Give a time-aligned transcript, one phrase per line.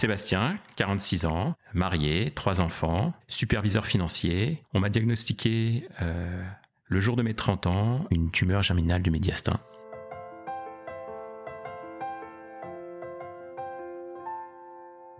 [0.00, 4.62] Sébastien, 46 ans, marié, trois enfants, superviseur financier.
[4.72, 6.42] On m'a diagnostiqué euh,
[6.86, 9.60] le jour de mes 30 ans une tumeur germinale du médiastin.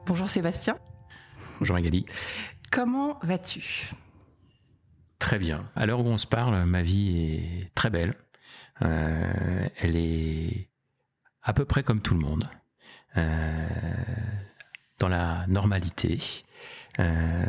[0.06, 0.78] Bonjour Sébastien.
[1.58, 2.06] Bonjour Magali.
[2.70, 3.90] Comment vas-tu?
[5.18, 5.68] Très bien.
[5.76, 8.14] À l'heure où on se parle, ma vie est très belle.
[8.80, 10.70] Euh, elle est
[11.42, 12.48] à peu près comme tout le monde.
[13.18, 13.66] Euh,
[15.00, 16.20] dans la normalité.
[17.00, 17.44] Euh,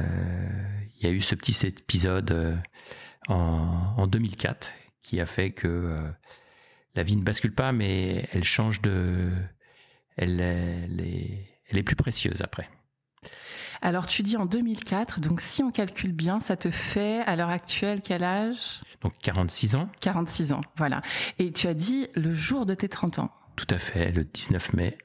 [0.98, 2.60] il y a eu ce petit épisode
[3.28, 4.72] en, en, 2004
[5.04, 5.98] qui a fait que
[6.96, 9.30] la vie ne bascule pas, mais elle change de...
[10.18, 12.70] Elle, elle, est, elle est plus précieuse après.
[13.82, 17.50] Alors tu dis en 2004, donc si on calcule bien, ça te fait à l'heure
[17.50, 18.82] actuelle quel âge?
[19.02, 19.90] Donc 46 ans.
[20.02, 21.02] 46 ans, voilà.
[21.40, 23.32] Et tu as dit le jour de tes 30 ans.
[23.56, 24.98] Tout à fait, le 19 mai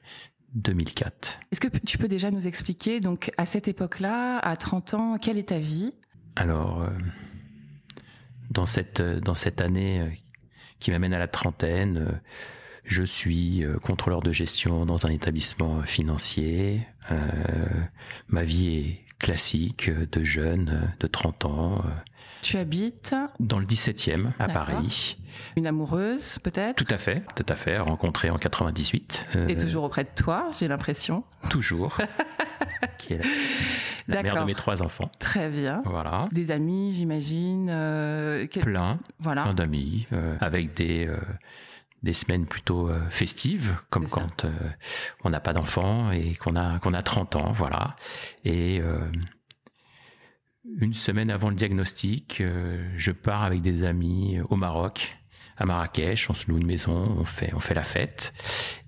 [0.57, 1.39] 2004.
[1.51, 5.37] Est-ce que tu peux déjà nous expliquer, donc à cette époque-là, à 30 ans, quelle
[5.37, 5.93] est ta vie?
[6.35, 6.89] Alors, euh,
[8.49, 10.09] dans, cette, dans cette année euh,
[10.79, 12.11] qui m'amène à la trentaine, euh,
[12.83, 16.87] je suis contrôleur de gestion dans un établissement financier.
[18.29, 21.83] ma vie est classique de jeune, de 30 ans.
[22.41, 25.17] Tu habites Dans le 17e, à Paris.
[25.55, 26.75] Une amoureuse, peut-être?
[26.75, 27.77] Tout à fait, tout à fait.
[27.77, 29.27] Rencontrée en 98.
[29.49, 31.23] Et toujours auprès de toi, j'ai l'impression.
[31.49, 31.97] Toujours.
[32.97, 33.21] qui est
[34.07, 35.09] la, la mère de mes trois enfants.
[35.19, 35.81] Très bien.
[35.85, 36.27] Voilà.
[36.31, 37.69] Des amis, j'imagine.
[37.69, 38.63] Euh, quel...
[38.63, 38.99] Plein.
[39.19, 39.43] Voilà.
[39.43, 41.17] Plein d'amis, euh, avec des euh,
[42.03, 44.49] des semaines plutôt euh, festives, comme quand euh,
[45.23, 47.95] on n'a pas d'enfants et qu'on a qu'on a 30 ans, voilà.
[48.45, 48.81] Et
[50.79, 55.17] une semaine avant le diagnostic, euh, je pars avec des amis au Maroc,
[55.57, 56.29] à Marrakech.
[56.29, 58.33] On se loue une maison, on fait, on fait la fête,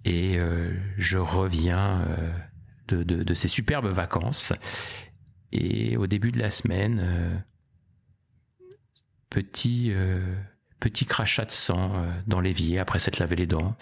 [0.05, 2.01] et euh, je reviens
[2.91, 4.53] euh, de, ces superbes vacances.
[5.51, 7.43] Et au début de la semaine,
[9.29, 9.91] petit
[11.07, 13.75] crachat de sang dans l'évier après s'être lavé les dents.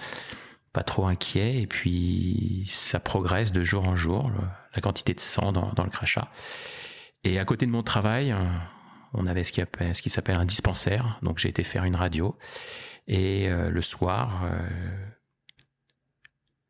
[0.71, 4.31] Pas trop inquiet, et puis ça progresse de jour en jour,
[4.75, 6.29] la quantité de sang dans le crachat.
[7.27, 8.45] Et à côté de mon travail, euh,
[9.13, 11.19] on avait ce qui, s'appelle un dispensaire.
[11.21, 12.37] Donc j'ai été faire une radio.
[13.09, 14.69] Et euh, le soir, euh,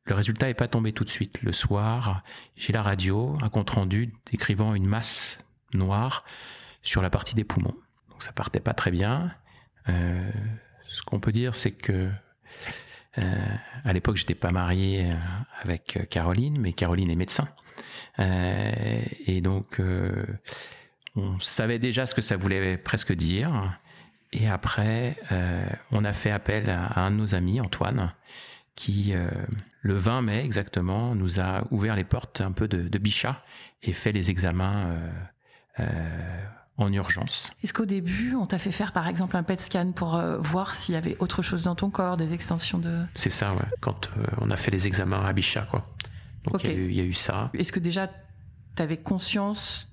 [0.06, 1.44] le résultat n'est pas tombé tout de suite.
[1.44, 2.24] Le soir,
[2.56, 5.38] j'ai la radio, un compte rendu décrivant une masse
[5.76, 6.26] noire
[6.82, 7.76] sur la partie des poumons.
[8.10, 9.32] Donc ça partait pas très bien.
[9.86, 12.10] Ce qu'on peut dire, c'est que
[13.16, 15.14] à l'époque, j'étais pas marié
[15.62, 17.48] avec Caroline, mais Caroline est médecin.
[18.20, 20.26] Euh, et donc, euh,
[21.16, 23.78] on savait déjà ce que ça voulait presque dire.
[24.34, 28.14] Et après, euh, on a fait appel à, un de nos amis, Antoine,
[28.76, 29.14] qui,
[29.82, 33.42] le 20 mai exactement, nous a ouvert les portes un peu de, de Bichat
[33.82, 35.00] et fait les examens
[36.78, 37.52] en urgence.
[37.64, 40.94] Est-ce qu'au début, on t'a fait faire par exemple un PET scan pour voir s'il
[40.94, 43.00] y avait autre chose dans ton corps, des extensions de...
[43.16, 43.66] C'est ça, ouais.
[43.80, 45.88] Quand on a fait les examens à Bichat, quoi.
[46.52, 47.52] Donc il, y a eu, ça.
[47.54, 49.90] Est-ce que déjà tu avais conscience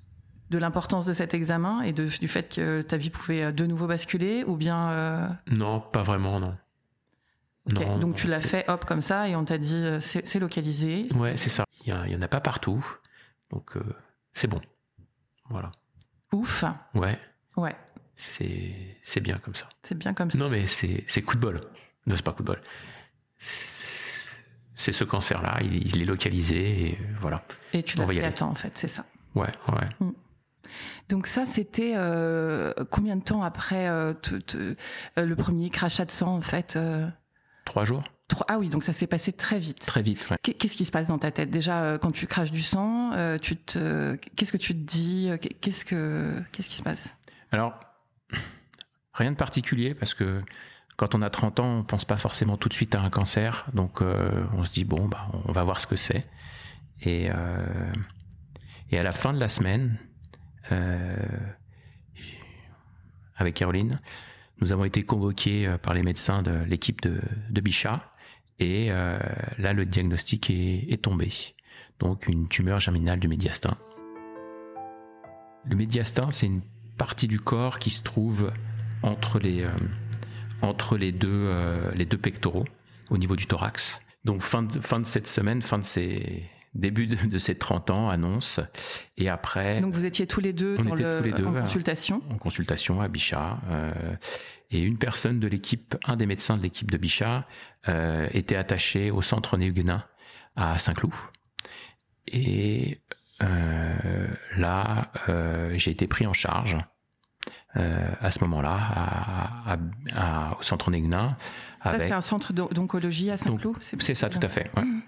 [0.51, 3.67] de l'importance de cet examen et de, du fait que ta vie pouvait euh, de
[3.67, 5.29] nouveau basculer ou bien euh...
[5.51, 6.57] Non, pas vraiment, non.
[7.73, 11.09] non donc tu l'as fait hop comme ça et on t'a dit euh, c'est localisé.
[11.15, 11.65] Ouais, c'est ça.
[11.87, 12.85] Il y, en a pas partout,
[13.51, 13.83] donc euh,
[14.33, 14.61] c'est bon.
[15.51, 15.73] Voilà.
[16.33, 16.65] Ouf.
[16.95, 17.19] Ouais.
[17.57, 17.77] Ouais.
[18.15, 19.69] C'est bien comme ça.
[19.83, 20.39] C'est bien comme ça.
[20.39, 21.61] Non mais c'est c'est coup de bol.
[22.07, 22.61] Non, c'est pas coup de bol
[24.77, 27.45] c'est ce cancer-là, il, il, est localisé et voilà.
[27.73, 29.05] Et tu l'as pris à temps en fait, c'est ça.
[29.35, 29.89] Ouais, ouais.
[30.01, 30.13] Mm.
[31.09, 34.15] Donc ça, c'était euh, combien de temps après euh,
[34.55, 34.75] euh,
[35.17, 37.07] le premier crachat de sang en fait euh?
[37.65, 38.03] Trois jours.
[38.49, 39.81] Ah oui, donc ça s'est passé très vite.
[39.85, 40.39] Très vite, ouais.
[40.43, 41.51] Qu'est-ce qui se passe dans ta tête?
[41.51, 43.11] Déjà quand tu craches du sang
[43.41, 45.31] Tu te, qu'est-ce que tu te dis?
[45.61, 47.15] Qu'est-ce que, qu'est-ce qui se passe?
[47.53, 47.79] Alors,
[49.13, 50.43] rien de particulier parce que
[50.97, 53.67] quand on a 30 ans, on pense pas forcément tout de suite à un cancer,
[53.73, 56.25] donc euh, on se dit bon, bah, on va voir ce que c'est.
[57.01, 57.93] Et, euh,
[58.93, 59.99] à la fin de la semaine,
[60.71, 61.17] euh,
[63.37, 64.01] avec Caroline,
[64.61, 68.09] nous avons été convoqués par les médecins de l'équipe de, Bichat,
[68.61, 71.33] et là le diagnostic est, tombé.
[71.99, 73.77] Donc une tumeur germinale du médiastin.
[75.65, 76.63] Le médiastin, c'est une
[76.97, 78.53] partie du corps qui se trouve
[79.03, 79.67] entre les,
[80.65, 81.51] entre les deux,
[81.95, 82.65] les deux pectoraux,
[83.11, 84.01] au niveau du thorax.
[84.25, 86.45] Donc fin de, fin de cette semaine, fin de ces
[86.75, 88.61] début de, de ces 30 ans, annonce.
[89.17, 89.81] Et après.
[89.81, 93.01] Donc vous étiez tous les deux, dans le, tous les deux en consultation En consultation
[93.01, 93.61] à Bichat.
[93.71, 93.93] Euh,
[94.71, 97.47] et une personne de l'équipe, un des médecins de l'équipe de Bichat,
[97.89, 100.05] euh, était attaché au centre néuguenin
[100.57, 101.13] à Saint-Cloud.
[102.27, 103.01] Et
[103.43, 104.27] euh,
[104.57, 106.77] là, euh, j'ai été pris en charge.
[107.77, 109.79] Euh, à ce moment-là,
[110.59, 111.37] au centre Néguenin.
[111.83, 114.71] Ça, c'est un centre d'oncologie à Saint-Cloud C'est ça, tout à fait.
[114.77, 114.85] Ouais.
[114.85, 115.03] Mmh.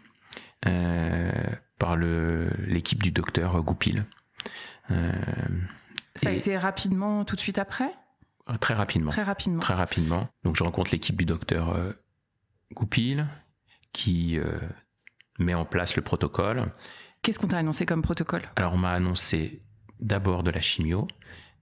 [0.67, 1.33] Euh,
[1.79, 4.05] par l'équipe du docteur Goupil.
[4.91, 5.13] Euh,
[6.17, 7.91] Ça a été rapidement, tout de suite après?
[8.61, 9.11] Très rapidement.
[9.11, 9.61] Très rapidement.
[9.61, 10.29] Très rapidement.
[10.45, 11.77] Donc je rencontre l'équipe du docteur
[12.73, 13.27] Goupil
[13.93, 14.39] qui
[15.39, 16.73] met en place le protocole.
[17.23, 18.43] Qu'est-ce qu'on t'a annoncé comme protocole?
[18.57, 19.63] Alors on m'a annoncé
[20.01, 21.09] d'abord de la chimio,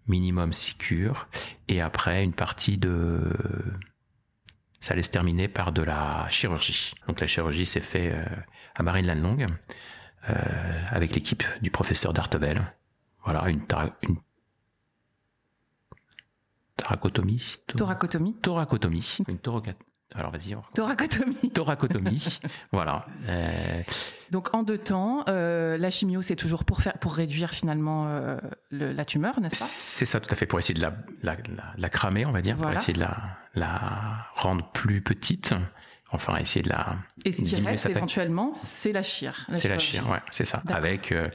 [0.07, 1.29] minimum 6 cures,
[1.69, 3.21] et après une partie de
[4.85, 6.93] ça allait se terminer par de la chirurgie.
[7.09, 8.25] Donc la chirurgie s'est fait euh,
[8.75, 9.47] à Marine-Lanlong
[10.29, 10.35] euh,
[10.91, 12.61] avec l'équipe du professeur d'Artevel.
[13.25, 13.63] Voilà, une,
[14.03, 14.17] une
[16.77, 17.57] thoracotomie.
[17.67, 18.37] Thoracotomie.
[18.43, 19.19] Thoracotomie.
[19.27, 19.39] Une
[20.15, 20.57] alors vas-y.
[20.75, 21.51] Thoracotomie.
[21.55, 22.39] Thoracotomie.
[22.73, 23.07] voilà.
[23.29, 23.83] Euh...
[24.31, 28.39] Donc en deux temps, euh, la chimio c'est toujours pour faire pour réduire finalement euh,
[28.71, 29.67] le, la tumeur, n'est-ce pas?
[29.69, 32.43] C'est ça, tout à fait, pour essayer de la, la, la, la cramer, on va
[32.43, 32.73] dire, voilà.
[32.73, 33.17] pour essayer de la,
[33.55, 35.55] la rendre plus petite.
[36.11, 36.97] Enfin, essayer de la.
[37.25, 39.47] Et ce qui reste éventuellement, c'est la chire.
[39.53, 40.63] C'est la chire, ouais, c'est ça.
[40.69, 41.29] Avec euh,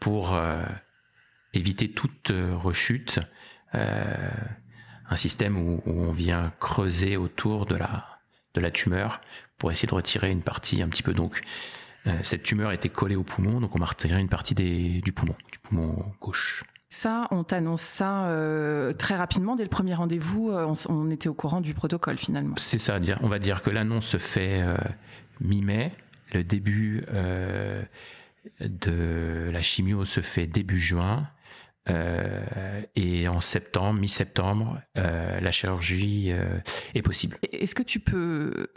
[0.00, 0.36] pour
[1.52, 3.20] éviter toute rechute,
[5.08, 8.16] un système où, où on vient creuser autour de la
[8.54, 9.20] de la tumeur
[9.58, 11.12] pour essayer de retirer une partie un petit peu.
[11.12, 11.42] Donc,
[12.06, 15.12] euh, cette tumeur était collée au poumon, donc on m'a retiré une partie des, du
[15.12, 16.64] poumon, du poumon gauche.
[16.88, 20.50] Ça, on t'annonce ça euh, très rapidement dès le premier rendez-vous.
[20.50, 22.54] Euh, on, on, était au courant du protocole finalement.
[22.56, 22.98] C'est ça.
[23.20, 24.76] On va dire que l'annonce se fait euh,
[25.40, 25.92] mi-mai.
[26.32, 27.04] Le début
[28.60, 31.28] de la chimio se fait début juin.
[31.88, 36.58] Euh, et en septembre, mi-septembre, euh, la chirurgie euh,
[36.94, 37.38] est possible.
[37.52, 38.68] Est-ce que tu peux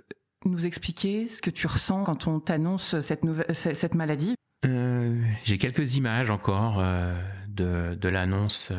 [0.46, 4.36] nous expliquer ce que tu ressens quand on t'annonce cette, maladie?
[5.44, 6.78] J'ai quelques images encore
[7.48, 8.72] de, de l'annonce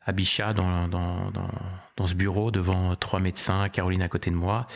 [0.00, 1.50] à Bichat dans, dans, dans,
[1.96, 4.66] dans, ce bureau devant trois médecins, Caroline à côté de moi.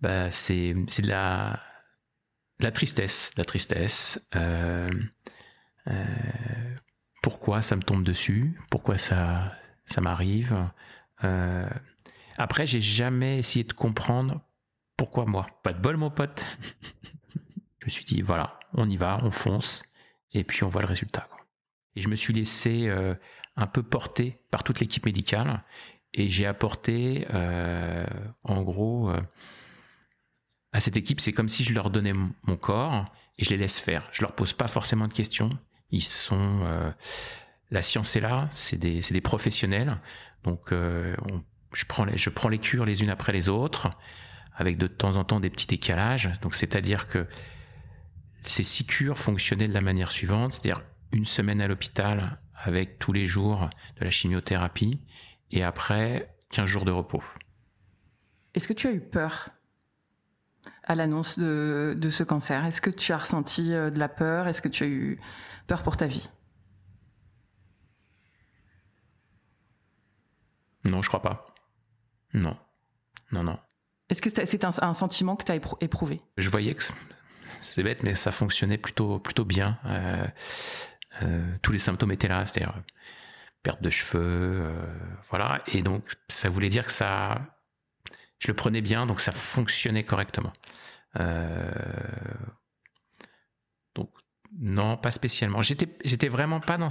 [0.00, 1.60] Bah, c'est de la,
[2.60, 4.20] de la tristesse, de la tristesse.
[5.88, 6.74] Euh,
[7.22, 9.52] pourquoi ça me tombe dessus, pourquoi ça,
[9.86, 10.56] ça m'arrive?
[11.24, 11.68] Euh,
[12.36, 14.40] après, j'ai jamais essayé de comprendre
[14.96, 15.46] pourquoi moi.
[15.62, 16.44] Pas de bol, mon pote.
[17.80, 19.84] je me suis dit, voilà, on y va, on fonce,
[20.32, 21.28] et puis on voit le résultat.
[21.96, 23.14] Et je me suis laissé euh,
[23.56, 25.62] un peu porter par toute l'équipe médicale,
[26.12, 27.26] et j'ai apporté,
[28.44, 29.12] en gros,
[30.74, 33.06] à cette équipe, c'est comme si je leur donnais mon corps
[33.38, 34.08] et je les laisse faire.
[34.12, 35.56] Je leur pose pas forcément de questions.
[35.94, 36.90] Ils sont, euh,
[37.70, 40.00] la science est là, c'est des, des, professionnels.
[40.42, 41.14] Donc, euh,
[41.72, 43.90] je prends les, je prends les cures les unes après les autres,
[44.56, 46.32] avec de temps en temps des petits décalages.
[46.40, 47.28] Donc, c'est-à-dire que
[48.44, 50.82] ces six cures fonctionnaient de la manière suivante, c'est-à-dire
[51.12, 53.70] une semaine à l'hôpital avec tous les jours
[54.00, 55.00] de la chimiothérapie
[55.52, 57.22] et après 15 jours de repos.
[58.54, 59.50] Est-ce que tu as eu peur?
[60.84, 64.46] À l'annonce de, de, ce cancer Est-ce que tu as ressenti euh, de la peur?
[64.48, 65.20] Est-ce que tu as eu
[65.66, 66.28] peur pour ta vie?
[70.84, 71.54] Non, je crois pas.
[72.34, 72.56] Non.
[73.32, 73.58] Non, non.
[74.10, 76.20] Est-ce que c'est un, un, sentiment que tu as éprouvé?
[76.36, 76.82] Je voyais que
[77.60, 79.78] c'est bête, mais ça fonctionnait plutôt, plutôt bien.
[79.86, 80.26] Euh,
[81.22, 82.74] euh, tous les symptômes étaient là, c'est-à-dire
[83.62, 84.86] perte de cheveux, euh,
[85.30, 85.62] voilà.
[85.68, 87.40] Et donc, ça voulait dire que ça,
[88.44, 90.52] je le prenais bien, donc ça fonctionnait correctement.
[91.18, 91.70] Euh,
[93.94, 94.10] donc
[94.60, 95.62] non, pas spécialement.
[95.62, 96.90] J'étais, j'étais vraiment pas dans.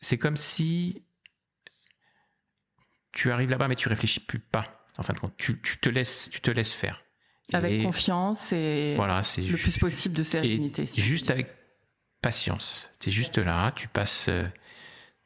[0.00, 1.02] C'est comme si
[3.10, 4.86] tu arrives là-bas, mais tu réfléchis plus pas.
[4.98, 7.02] En fin de compte, tu, tu te laisses, tu te laisses faire.
[7.52, 10.86] Avec et confiance et voilà, c'est le plus possible de sérénité.
[10.96, 11.48] juste avec
[12.22, 12.88] patience.
[13.00, 14.44] Tu es juste là, tu passes euh,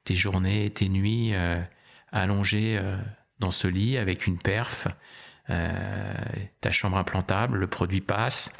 [0.05, 1.63] tes journées, tes nuits euh,
[2.11, 2.97] allongées euh,
[3.39, 4.89] dans ce lit avec une perf,
[5.51, 6.13] euh,
[6.61, 8.53] ta chambre implantable, le produit passe.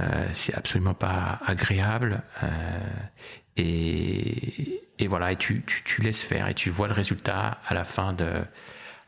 [0.00, 2.78] Euh, c'est absolument pas agréable euh,
[3.56, 7.72] et, et, voilà et tu, tu, tu, laisses faire et tu vois le résultat à
[7.72, 8.44] la fin de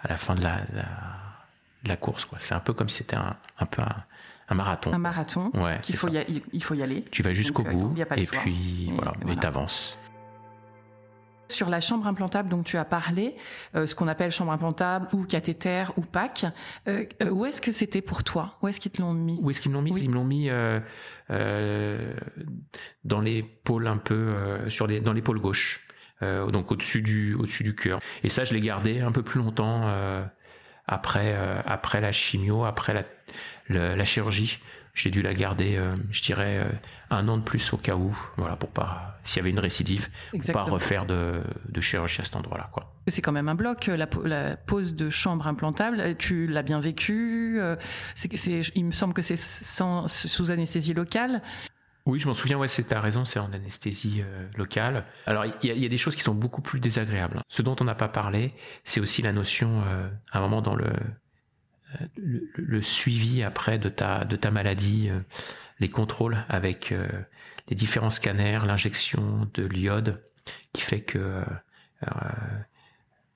[0.01, 0.89] à la fin de la, la,
[1.83, 4.05] de la course quoi c'est un peu comme si c'était un, un peu un,
[4.49, 4.93] un marathon.
[4.93, 5.51] Un marathon.
[5.55, 7.05] Ouais, il faut, y il faut y aller.
[7.11, 9.99] Tu vas jusqu'au bout et puis voilà, et t'avances.
[11.51, 13.35] Sur la chambre implantable dont tu as parlé,
[13.75, 16.45] euh, ce qu'on appelle chambre implantable ou cathéter ou PAC,
[16.87, 18.59] euh, euh, où est-ce que c'était pour toi?
[18.61, 19.39] Où est-ce qu'ils te l'ont mis?
[19.41, 19.91] Où est-ce qu'ils me l'ont mis?
[19.99, 20.51] Ils me l'ont mis
[23.05, 23.25] dans
[23.65, 25.87] pôles un peu sur les dans l'épaule gauche,
[26.21, 28.01] donc au-dessus du au-dessus du cœur.
[28.23, 29.91] Et ça, je l'ai gardé un peu plus longtemps
[30.87, 32.93] après après la chimio, après
[33.69, 34.61] la, la chirurgie
[34.99, 36.71] j'ai dû la garder, euh, je dirais, euh,
[37.11, 40.09] un an de plus au cas où, voilà, pour pas, s'il y avait une récidive,
[40.33, 42.93] pour pas refaire de, de chirurgie à cet endroit-là, quoi.
[43.07, 46.17] C'est quand même un bloc, la, la pose de chambre implantable.
[46.19, 47.59] Tu l'as bien vécu.
[47.61, 47.77] Euh,
[48.75, 51.43] il me semble que c'est sous anesthésie locale.
[52.05, 54.23] Oui, je m'en souviens, ouais, c'est ta raison, c'est en anesthésie
[54.57, 55.05] locale.
[55.27, 57.41] Alors, il y, y, a des choses qui sont beaucoup plus désagréables.
[57.49, 58.53] Ce dont on n'a pas parlé,
[58.85, 59.83] c'est aussi la notion,
[60.33, 60.91] à un moment dans le,
[62.17, 65.21] le, suivi après de ta, de ta maladie, euh,
[65.81, 67.09] les contrôles avec euh,
[67.69, 70.23] les différents scanners, l'injection de l'iode,
[70.73, 72.21] qui fait que euh,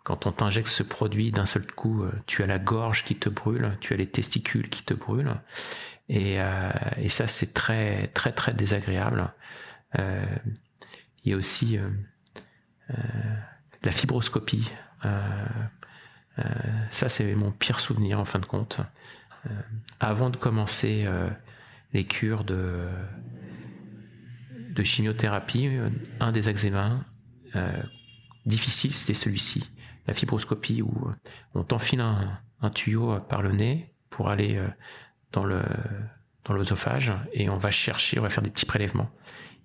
[0.05, 3.77] quand on t'injecte ce produit d'un seul coup, tu as la gorge qui te brûle,
[3.81, 5.37] tu as les testicules qui te brûlent,
[6.09, 6.39] et,
[7.09, 9.33] ça c'est très très très désagréable.
[9.97, 11.79] il y a aussi
[13.85, 14.73] la fibroscopie.
[16.91, 18.81] Ça, c'est mon pire souvenir en fin de compte.
[19.47, 19.51] Euh,
[20.01, 21.29] avant de commencer euh,
[21.93, 22.89] les cures de,
[24.71, 25.71] de chimiothérapie,
[26.21, 27.05] un des examens
[28.47, 29.71] difficiles, c'était celui-ci,
[30.07, 31.11] la fibroscopie, où
[31.55, 34.59] on t'enfile un, tuyau par le nez pour aller
[35.33, 35.62] dans le
[36.45, 39.11] dans l'œsophage et on va chercher, on va faire des petits prélèvements.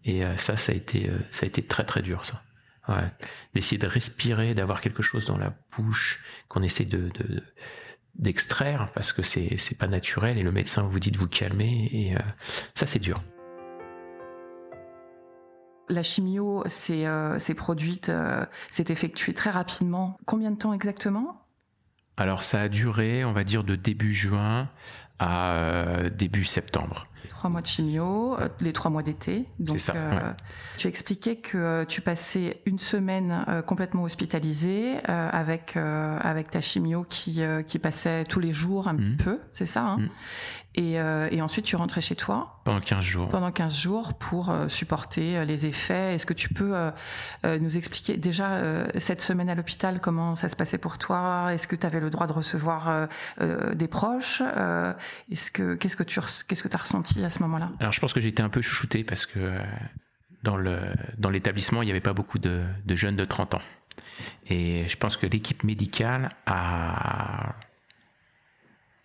[0.04, 2.44] Et ça, ça a été ça a été très très dur ça.
[2.88, 3.12] Ouais.
[3.54, 7.12] D'essayer de respirer, d'avoir quelque chose dans la bouche qu'on essaie de,
[8.16, 11.90] d'extraire parce que c'est c'est pas naturel et le médecin vous dit de vous calmer
[11.92, 12.20] et euh,
[12.76, 13.22] ça c'est dur.
[15.90, 20.18] La chimio s'est euh, produite, euh, s'est effectuée très rapidement.
[20.26, 21.42] Combien de temps exactement?
[22.18, 24.70] Alors ça a duré, on va dire, de début juin
[25.20, 29.46] à début septembre trois mois de chimio, euh, les trois mois d'été.
[29.60, 30.32] Donc, ça, euh,
[30.78, 37.42] tu expliquais que euh, tu passais une semaine complètement hospitalisée avec avec ta chimio qui
[37.68, 39.18] qui passait tous les jours un petit mmh.
[39.18, 39.82] peu, c'est ça.
[39.82, 40.10] Hein mmh.
[40.76, 40.94] et,
[41.36, 43.30] et ensuite, tu rentrais chez toi pendant 15 jours.
[43.30, 46.16] Pendant 15 jours pour supporter les effets.
[46.16, 46.74] Est-ce que tu peux
[47.44, 48.62] nous expliquer déjà
[48.98, 51.54] cette semaine à l'hôpital comment ça se passait pour toi?
[51.54, 53.08] Est-ce que tu avais le droit de recevoir
[53.40, 54.42] des proches
[55.32, 58.00] Est-ce que qu'est-ce que tu qu'est-ce que tu as ressenti à ce moment-là Alors je
[58.00, 59.60] pense que j'ai été un peu chouchouté parce que euh,
[60.44, 60.80] dans le
[61.18, 63.62] dans l'établissement, il n'y avait pas beaucoup de, jeunes de 30 ans.
[64.48, 67.56] Et je pense que l'équipe médicale a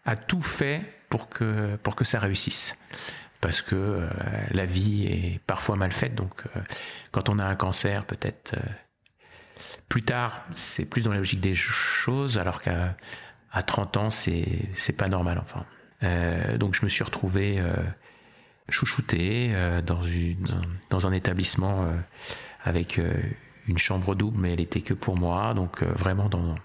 [0.05, 2.77] a tout fait pour que pour que ça réussisse.
[3.41, 4.09] Parce que euh,
[4.53, 6.61] la vie est parfois mal faite, donc euh,
[7.11, 8.55] quand on a un cancer, peut-être
[9.89, 12.97] plus tard, c'est plus dans la logique des choses, alors qu'à
[13.51, 15.43] à 30 ans, c'est pas normal.
[15.43, 15.67] Enfin,
[16.57, 17.63] donc je me suis retrouvé
[18.69, 20.47] chouchouté euh, dans, une,
[20.91, 21.97] dans un établissement euh,
[22.63, 23.15] avec euh,
[23.67, 26.57] une chambre double, mais elle était que pour moi, donc vraiment dans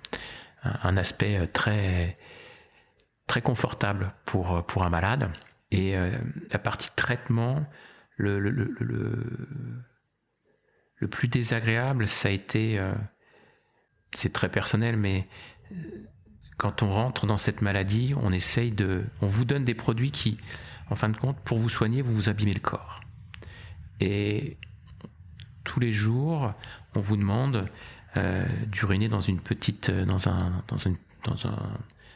[0.64, 2.18] un, aspect très
[3.28, 5.30] très confortable pour pour un malade.
[5.70, 5.96] Et
[6.50, 7.64] la partie traitement,
[8.16, 8.78] le, le, le,
[10.96, 12.82] le, plus désagréable, ça a été,
[14.16, 15.28] c'est très personnel, mais
[16.58, 20.40] quand on rentre dans cette maladie, on essaye de, on vous donne des produits qui
[20.90, 23.02] en fin de compte, pour vous soigner, vous vous abîmez le corps.
[24.00, 24.58] Et
[25.64, 26.54] tous les jours,
[26.96, 27.70] on vous demande
[28.16, 31.72] euh, d'uriner dans une petite, euh, dans un, dans un,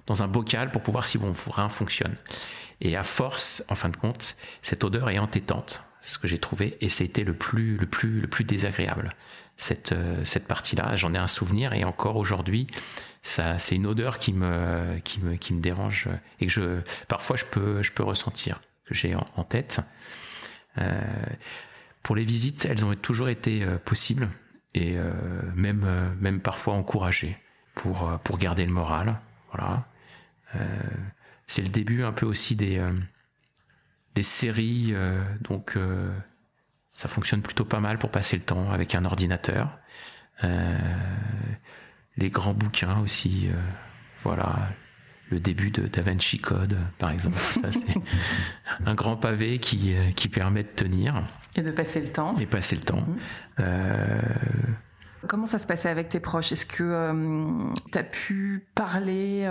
[0.07, 2.17] dans un bocal pour pouvoir si vos reins fonctionnent.
[2.79, 6.77] Et à force, en fin de compte, cette odeur est entêtante, ce que j'ai trouvé,
[6.81, 9.11] et c'était le plus, le plus, le plus désagréable.
[9.57, 12.67] Cette, euh, cette partie-là, j'en ai un souvenir, et encore aujourd'hui,
[13.23, 16.09] ça, c'est une odeur qui me, qui me, qui me dérange
[16.39, 19.79] et que je, parfois je peux, je peux ressentir, que j'ai en, tête.
[20.77, 21.01] Euh,
[22.01, 24.29] pour les visites, elles ont toujours été euh, possibles
[24.73, 25.11] et euh,
[25.55, 27.37] même, même parfois encouragées
[27.75, 29.19] pour, pour garder le moral.
[29.51, 29.85] Voilà.
[31.45, 32.81] c'est le début un peu aussi des,
[34.15, 34.93] des séries,
[35.41, 35.77] donc
[36.93, 39.77] ça fonctionne plutôt pas mal pour passer le temps avec un ordinateur.
[42.21, 43.49] Euh, les grands bouquins aussi.
[43.49, 43.53] Euh,
[44.23, 44.69] voilà,
[45.29, 47.37] le début de Da Vinci Code, par exemple.
[47.37, 47.95] Ça, c'est
[48.85, 51.23] un grand pavé qui, euh, qui permet de tenir.
[51.55, 52.37] Et de passer le temps.
[52.37, 53.01] Et passer le temps.
[53.01, 53.19] Mhm.
[53.59, 54.21] Euh,
[55.27, 56.51] Comment ça se passait avec tes proches?
[56.51, 59.47] Est-ce que tu as pu parler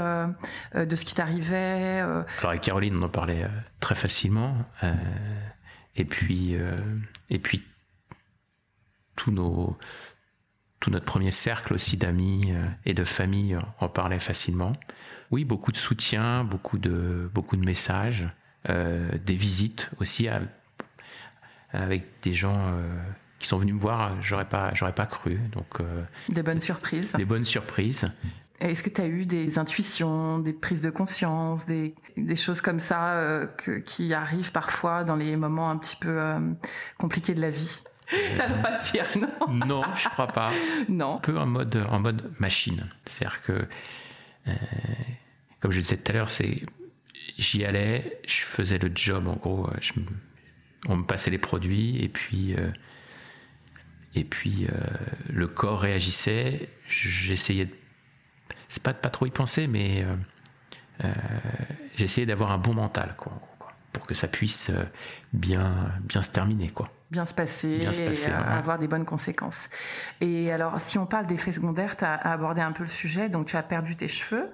[0.74, 3.46] de ce qui t'arrivait Alors avec Caroline, on en parlait
[3.78, 4.56] très facilement.
[5.94, 6.56] et puis,
[7.28, 7.62] et puis
[9.14, 9.78] tous nos,
[10.80, 12.52] tout notre premier cercle aussi d'amis
[12.86, 14.72] et de famille en parlait facilement.
[15.30, 18.28] Oui, beaucoup de soutien, beaucoup de, beaucoup de messages,
[18.68, 20.28] euh, des visites aussi
[21.72, 22.82] avec des gens euh,
[23.38, 24.20] qui sont venus me voir.
[24.20, 25.38] J'aurais pas, j'aurais pas cru.
[25.52, 27.12] Donc euh, des bonnes surprises.
[27.12, 28.10] Des bonnes surprises.
[28.58, 32.80] Est-ce que tu as eu des intuitions, des prises de conscience, des, des choses comme
[32.80, 36.20] ça que, qui arrivent parfois dans les moments un petit peu
[36.98, 37.80] compliqués de la vie?
[38.36, 39.66] T'as le droit de dire non.
[39.66, 40.50] Non, je crois pas.
[40.88, 41.16] Non.
[41.16, 42.88] Un peu en mode, en mode machine.
[43.04, 43.66] C'est-à-dire que
[45.60, 46.64] comme je disais tout à l'heure, c'est
[47.38, 50.02] j'y allais, je faisais le job en gros, euh,
[50.88, 52.70] on me passait les produits et puis euh,
[54.14, 54.72] et puis euh,
[55.28, 56.68] le corps réagissait.
[56.88, 57.74] J'essayais, de,
[58.68, 60.04] c'est pas de pas trop y penser, mais
[61.96, 63.32] j'essayais d'avoir un bon mental quoi,
[63.92, 64.70] pour que ça puisse
[65.32, 66.90] bien bien se terminer quoi.
[67.10, 69.68] Bien se passer, bien se passer et avoir des bonnes conséquences.
[70.20, 73.46] Et alors, si on parle d'effets secondaires, tu as abordé un peu le sujet, donc
[73.46, 74.48] tu as perdu tes cheveux.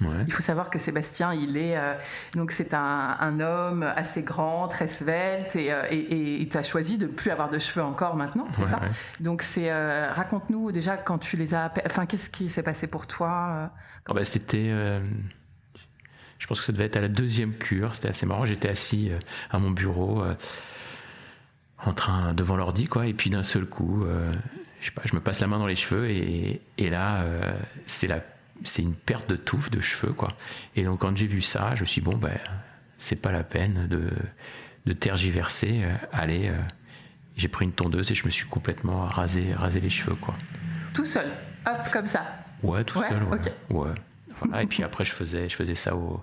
[0.00, 1.94] Il faut savoir que Sébastien, il est euh,
[2.34, 7.30] donc c'est un, homme assez grand, très svelte, et euh, tu as choisi de plus
[7.30, 8.80] avoir de cheveux encore maintenant, c'est ça
[9.20, 13.06] Donc c'est euh, raconte-nous déjà quand tu les as, enfin qu'est-ce qui s'est passé pour
[13.06, 13.70] toi
[14.06, 14.70] ah bah, C'était,
[16.38, 17.94] je pense que ça devait être à la deuxième cure.
[17.94, 18.44] C'était assez marrant.
[18.44, 19.10] J'étais assis
[19.50, 20.22] à mon bureau,
[21.84, 24.06] en train devant l'ordi, quoi, et puis d'un seul coup,
[24.80, 27.24] je sais pas, je me passe la main dans les cheveux et, et là,
[27.86, 28.20] c'est la
[28.64, 30.32] c'est une perte de touffe, de cheveux, quoi.
[30.74, 32.38] Et donc, quand j'ai vu ça, je me suis dit, bon, ben,
[32.98, 34.10] c'est pas la peine de,
[34.86, 35.82] de tergiverser.
[35.84, 36.58] Euh, allez, euh,
[37.36, 40.34] j'ai pris une tondeuse et je me suis complètement rasé, rasé les cheveux, quoi.
[40.94, 41.30] Tout seul,
[41.66, 42.24] hop, comme ça.
[42.62, 43.22] Ouais, tout seul,
[43.70, 43.94] ouais.
[44.38, 46.22] Voilà, et puis après, je faisais, je faisais ça au,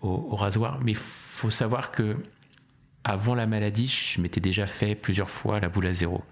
[0.00, 0.78] au, rasoir.
[0.82, 2.16] Mais il faut savoir que
[3.04, 6.24] avant la maladie, je m'étais déjà fait plusieurs fois la boule à zéro.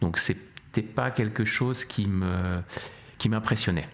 [0.00, 2.60] Donc, c'était pas quelque chose qui me,
[3.18, 3.88] qui m'impressionnait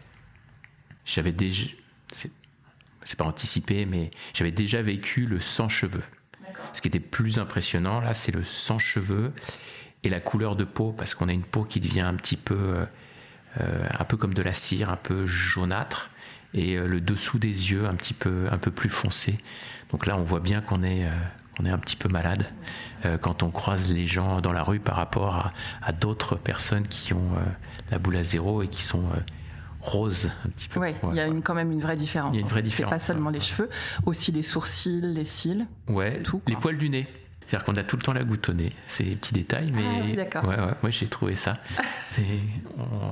[1.10, 1.66] j'avais déjà,
[2.12, 6.04] c'est pas anticipé, mais j'avais déjà vécu le sans cheveux.
[6.72, 9.32] Ce qui était plus impressionnant, là, c'est le sans cheveux
[10.04, 12.54] et la couleur de peau, parce qu'on a une peau qui devient un petit peu,
[12.54, 12.84] euh,
[13.60, 16.10] euh, un peu comme de la cire, un peu jaunâtre,
[16.54, 19.38] et euh, le dessous des yeux un petit peu, un peu plus foncé.
[19.90, 21.08] Donc là, on voit bien qu'on est,
[21.60, 22.46] on est un petit peu malade
[23.22, 27.14] quand on croise les gens dans la rue par rapport à, à d'autres personnes qui
[27.14, 27.30] ont
[27.90, 29.04] la boule à zéro et qui sont
[29.80, 30.80] rose un petit peu.
[30.80, 32.34] Oui, il y a une, quand même une vraie différence.
[32.34, 32.90] Il y a une vraie différence.
[32.90, 33.70] pas seulement les cheveux,
[34.06, 35.66] aussi les sourcils, les cils.
[35.88, 36.42] Ouais, tout.
[36.46, 37.06] Les poils du nez.
[37.46, 38.72] C'est-à-dire qu'on a tout le temps la goutte au nez.
[38.86, 39.82] C'est des petits détails, mais.
[39.84, 40.44] Ah, oui, d'accord.
[40.44, 41.58] Ouais, ouais, moi j'ai trouvé ça.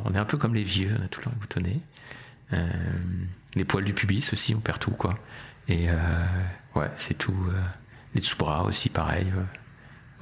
[0.05, 1.61] on, est un peu comme les vieux, on a tout le temps la goutte au
[1.61, 1.81] nez.
[2.53, 2.69] Euh,
[3.57, 5.19] les poils du pubis aussi, on perd tout, quoi.
[5.67, 5.97] Et euh,
[6.77, 7.35] ouais, c'est tout.
[7.49, 7.63] Euh,
[8.19, 9.27] les sous-bras aussi, pareil.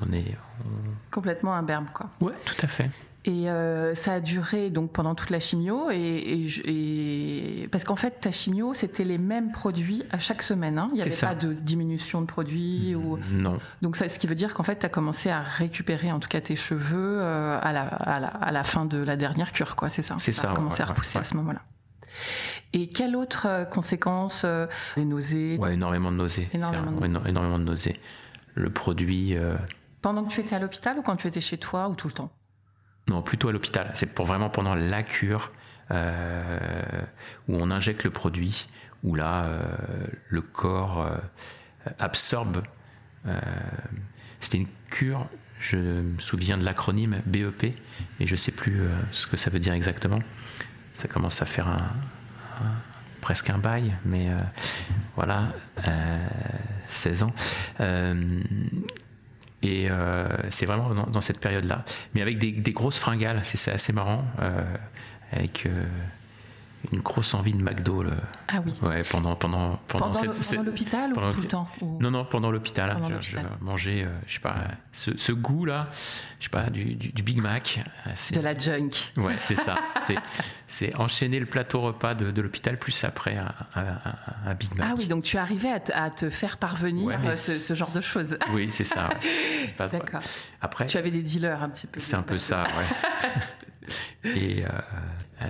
[0.01, 0.37] on est.
[1.11, 2.11] Complètement imberbe, quoi.
[2.21, 2.91] Ouais, tout à fait.
[3.27, 8.21] Et euh, ça a duré donc pendant toute la chimio et, et, parce qu'en fait
[8.21, 10.79] ta chimio c'était les mêmes produits à chaque semaine.
[10.79, 10.89] Hein.
[10.93, 13.59] Il n'y avait pas de diminution de produits ou non.
[13.83, 16.29] Donc ça, ce qui veut dire qu'en fait tu as commencé à récupérer en tout
[16.29, 19.75] cas tes cheveux euh, à, la, à, la, à, la, fin de la dernière cure
[19.75, 19.91] quoi.
[19.91, 20.15] C'est ça.
[20.21, 20.53] C'est ça.
[20.55, 21.63] Commencé à repousser à ce moment-là.
[22.79, 24.45] Et quelle autre euh, conséquence
[24.97, 26.49] Des nausées Ouais, énormément de nausées.
[26.53, 27.29] Énormément, de...
[27.29, 27.99] énormément de nausées.
[28.55, 29.37] Le produit.
[30.03, 32.15] Pendant que tu étais à l'hôpital ou quand tu étais chez toi ou tout le
[32.15, 32.31] temps?
[33.09, 33.91] Non, plutôt à l'hôpital.
[33.95, 35.53] C'est pour vraiment pendant la cure
[35.93, 36.59] euh,
[37.49, 38.67] où on injecte le produit,
[39.05, 39.63] où là euh,
[40.29, 41.17] le corps euh,
[41.99, 42.63] absorbe.
[44.41, 45.27] C'était une cure.
[45.59, 47.65] Je me souviens de l'acronyme BEP,
[48.21, 50.21] et je sais plus ce que ça veut dire exactement.
[50.95, 51.91] Ça commence à faire un,
[53.21, 54.29] presque un bail, mais
[55.17, 55.53] voilà,
[56.89, 57.33] 16 ans.
[59.67, 61.85] Et euh, c'est vraiment dans, cette période-là.
[62.15, 64.25] Mais avec des, grosses fringales, c'est assez marrant.
[64.41, 64.63] Euh,
[65.33, 65.85] avec euh,
[66.93, 68.05] une grosse envie de McDo.
[68.49, 68.73] ah oui.
[68.83, 70.23] Ouais, pendant pendant pendant, pendant
[70.63, 72.97] l'hôpital ou tout le temps Non non, pendant l'hôpital.
[73.21, 74.57] Je, mangeais, euh, je sais pas,
[74.93, 75.89] ce, ce, goût là,
[76.39, 77.85] je sais pas, du, du, Big Mac.
[78.33, 78.91] De la junk.
[79.17, 79.77] Ouais, c'est ça.
[80.01, 80.17] c'est
[80.67, 84.89] c'est enchaîner le plateau repas de, de l'hôpital plus après un, un, Big Mac.
[84.91, 88.01] Ah oui, donc tu arrivais à, à te faire parvenir euh, ce, ce, genre de
[88.01, 88.39] choses.
[88.53, 89.11] Oui, c'est ça.
[89.79, 90.21] D'accord.
[90.61, 92.01] Après, tu avais des dealers un petit peu.
[92.01, 93.31] C'est un peu ça, ouais.
[94.25, 94.69] Et euh,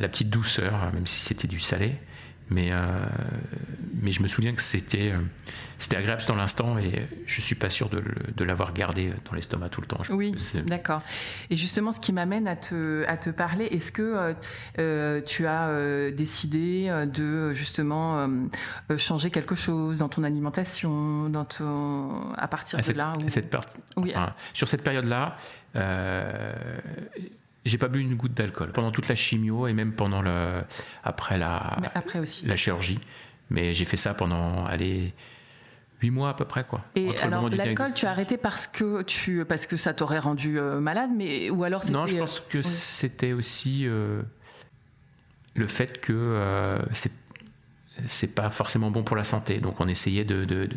[0.00, 1.92] la petite douceur, même si c'était du salé.
[2.48, 2.78] Mais, euh,
[4.00, 5.18] mais je me souviens que c'était euh,
[5.78, 8.04] c'était agréable dans l'instant et je suis pas sûr de,
[8.36, 9.98] de l'avoir gardé dans l'estomac tout le temps.
[10.04, 10.32] Je Oui,
[10.64, 11.02] d'accord.
[11.50, 14.34] Et justement, ce qui m'amène à te, à te parler, est-ce que euh,
[14.78, 18.28] euh, tu as euh, décidé euh, de justement euh,
[18.92, 23.14] euh, changer quelque chose dans ton alimentation, dans ton, à partir à de cette, là
[23.20, 25.36] où- à cette partie- Oui, enfin, sur cette période-là,
[25.74, 26.54] euh,
[27.66, 30.62] j'ai pas bu une goutte d'alcool pendant toute la chimio et même pendant le
[31.04, 31.58] après la
[31.94, 32.46] après aussi.
[32.46, 32.98] la chirurgie.
[33.50, 35.12] Mais j'ai fait ça pendant allez
[36.02, 36.84] huit mois à peu près quoi.
[36.94, 40.80] Et alors, l'alcool, tu as arrêté parce que tu, parce que ça t'aurait rendu euh,
[40.80, 41.92] malade, mais ou alors c'était.
[41.94, 42.64] Non, je pense que oui.
[42.64, 44.22] c'était aussi euh,
[45.54, 47.12] le fait que euh, c'est
[48.04, 49.58] c'est pas forcément bon pour la santé.
[49.58, 50.76] Donc on essayait de, de- de-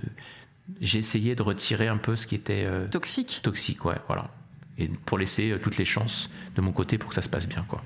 [0.80, 3.39] j'ai essayé de retirer un peu ce qui était euh, toxique.
[3.43, 4.30] toxique, ouais, voilà.
[4.80, 7.48] Et pour laisser euh, toutes les chances de mon côté pour que ça se passe
[7.48, 7.84] bien, quoi.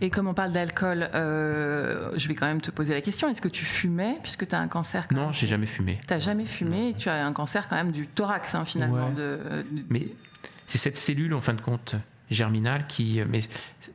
[0.00, 3.42] Et comme on parle d'alcool, euh, je vais quand même te poser la question est-ce
[3.42, 6.00] que tu fumais puisque tu as un cancer Non, j'ai jamais fumé.
[6.06, 9.08] T'as jamais fumé et tu as un cancer quand même du thorax hein, finalement.
[9.08, 9.14] Ouais.
[9.14, 10.08] De, euh, Mais
[10.66, 11.94] c'est cette cellule, en fin de compte,
[12.30, 13.20] germinale qui.
[13.28, 13.40] Mais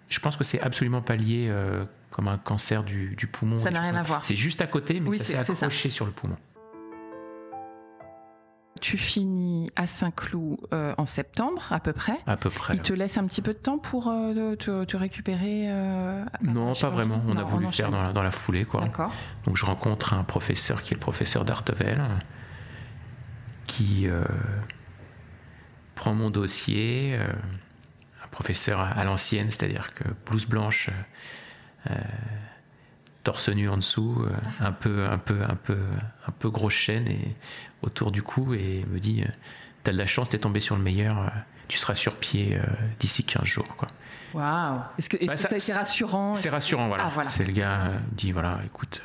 [0.08, 3.58] je pense que c'est absolument pas lié euh, comme un cancer du, du poumon.
[3.58, 4.24] Ça n'a rien à voir.
[4.24, 5.66] C'est juste à côté, mais Oui, ça c'est- s'est ça.
[5.66, 6.38] accroché sur le poumon.
[8.80, 12.18] Tu finis à Saint-Cloud euh, en septembre à peu près.
[12.26, 12.76] À peu près.
[12.76, 16.74] Il te laisse un petit peu de temps pour euh, te, te récupérer euh, Non,
[16.74, 17.22] pas vraiment.
[17.28, 17.86] On a voulu le enchaîne.
[17.86, 18.82] faire dans la, dans la foulée, quoi.
[18.82, 19.12] D'accord.
[19.46, 22.02] Donc je rencontre un professeur qui est le professeur d'Artevel,
[23.68, 24.08] qui
[25.96, 27.18] prend mon dossier,
[28.24, 30.90] un professeur à, à l'ancienne, c'est-à-dire que blouse blanche,
[33.24, 35.78] torse nu en dessous, euh, un peu, un peu, un peu,
[36.28, 37.36] un peu grosse chaîne et
[37.82, 39.32] autour du cou et me dit, euh,
[39.84, 41.28] t'as de la chance, t'es tombé sur le meilleur, euh,
[41.68, 42.64] tu seras sur pied euh,
[43.00, 43.88] d'ici 15 jours, quoi.
[44.34, 44.80] Waouh.
[44.98, 45.36] Est-ce que et Bah,
[45.76, 47.06] rassurant C'est rassurant, voilà.
[47.08, 47.30] Ah, voilà.
[47.30, 49.02] C'est le gars euh, dit voilà, écoute,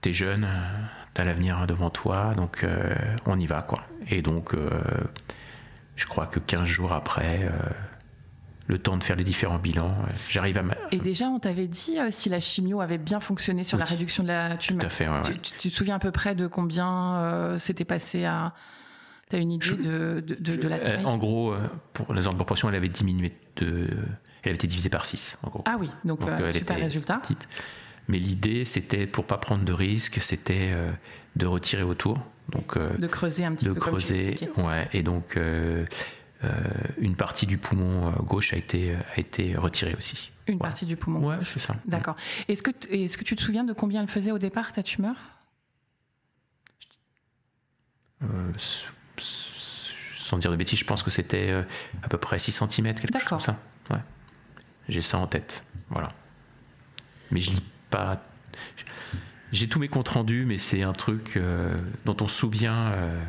[0.00, 0.48] t'es jeune,
[1.14, 2.94] t'as l'avenir devant toi, donc euh,
[3.26, 3.82] on y va, quoi.
[4.08, 4.70] Et donc, euh,
[5.96, 7.50] je crois que 15 jours après,
[8.68, 10.62] le temps de faire les différents bilans, euh, j'arrive à.
[10.62, 13.84] ma- Et déjà, on t'avait dit euh, si la chimio avait bien fonctionné sur la
[13.84, 14.86] réduction de la Tout tumeur.
[14.86, 15.36] à fait, ouais, ouais.
[15.58, 18.54] Tu, te souviens à peu près de combien euh, c'était passé à.
[19.28, 21.54] T'as une idée de, de, de- de la taille en gros,
[21.94, 23.88] pour les ordres de proportion, elle avait diminué de.
[24.42, 25.62] Elle avait été divisée par 6, en gros.
[25.66, 27.18] Ah oui, donc, Donc, euh, elle super était résultat.
[27.18, 27.48] petite.
[28.08, 30.74] Mais l'idée, c'était, pour pas prendre de risques, c'était
[31.36, 32.18] de retirer autour.
[32.50, 34.34] Donc, De creuser un petit de peu comme tu creuser.
[34.58, 35.38] Ouais, et donc
[36.98, 40.30] une partie du poumon euh, gauche a été, a été retirée aussi.
[40.48, 40.70] Une Voilà.
[40.72, 41.24] partie du poumon.
[41.28, 41.76] Ouais, c'est ça.
[41.86, 42.16] D'accord.
[42.48, 44.82] Est-ce que, t- est-ce que tu te souviens de combien elle faisait au départ, ta
[44.82, 45.14] tumeur?
[48.24, 48.52] Euh,
[49.16, 51.62] sans dire de bêtises, je pense que c'était euh,
[52.02, 53.28] à peu près 6 cm, quelque chose D'accord.
[53.28, 53.58] comme ça.
[53.90, 54.00] Ouais.
[54.88, 55.64] J'ai ça en tête.
[55.90, 56.12] Voilà.
[57.30, 58.22] Mais je lis pas.
[59.52, 63.20] J'ai tous mes comptes rendus, mais c'est un truc euh, dont on se souvient euh,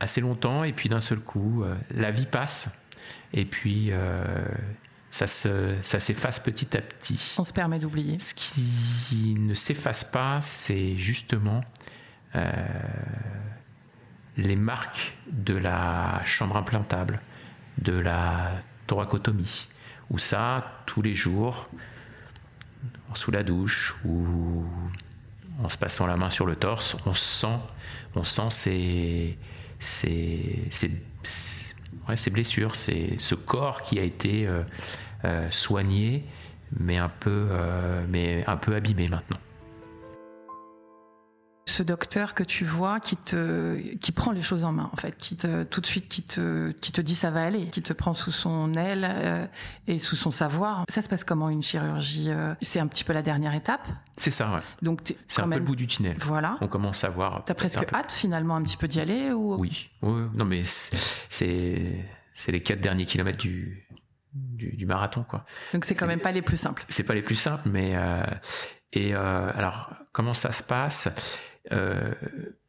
[0.00, 2.70] assez longtemps, et puis d'un seul coup, euh, la vie passe,
[3.32, 4.24] et puis euh,
[5.10, 7.34] ça, se, ça s'efface petit à petit.
[7.38, 8.18] On se permet d'oublier.
[8.18, 11.62] Ce qui ne s'efface pas, c'est justement
[12.34, 12.50] euh,
[14.36, 17.20] les marques de la chambre implantable,
[17.78, 19.68] de la thoracotomie,
[20.10, 21.68] où ça, tous les jours,
[23.14, 24.64] sous la douche ou
[25.62, 27.58] en se passant la main sur le torse, on sent,
[28.14, 29.38] on sent ces,
[29.80, 30.90] ces, ces-
[32.08, 34.62] ouais, ces blessures, ces- ce corps qui a été euh,
[35.24, 36.24] euh, soigné,
[36.78, 39.38] mais un peu, euh, mais un peu abîmé maintenant.
[41.70, 45.16] Ce docteur que tu vois qui te, qui prend les choses en main, en fait,
[45.16, 47.92] qui te, tout de suite, qui te, qui te dit ça va aller, qui te
[47.92, 49.46] prend sous son aile euh,
[49.86, 50.84] et sous son savoir.
[50.88, 53.86] Ça se passe comment une chirurgie euh, C'est un petit peu la dernière étape.
[54.16, 54.62] C'est ça, ouais.
[54.82, 56.16] Donc t'es C'est un peu le bout du tunnel.
[56.18, 56.56] Voilà.
[56.60, 57.44] On commence à voir.
[57.46, 59.54] T'as presque peu- hâte finalement un petit peu d'y aller ou?
[59.54, 59.90] Oui.
[60.02, 62.04] Ouais, non, mais c'est
[62.34, 63.86] c'est les quatre derniers kilomètres du,
[64.34, 65.44] du, du marathon, quoi.
[65.72, 66.84] Donc c'est quand même pas les plus simples.
[66.88, 68.24] C'est pas les plus simples, mais euh,
[68.92, 71.08] et alors comment ça se passe?
[71.72, 72.12] Euh,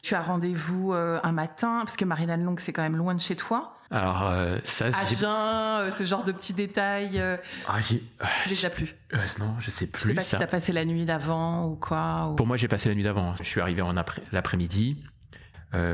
[0.04, 3.22] Tu as rendez-vous euh, un matin parce que Marilyn Long c'est quand même loin de
[3.22, 3.78] chez toi.
[3.90, 7.18] Alors euh, ça, jeun, euh, ce genre de petits détails,
[7.68, 8.96] ah, j'ai- as plus.
[9.40, 10.38] non, je sais Je plus sais pas si ça.
[10.40, 12.30] t'as passé la nuit d'avant ou quoi.
[12.32, 13.34] ou- Pour moi, j'ai passé la nuit d'avant.
[13.38, 15.04] Je suis arrivé en après- l'après-midi.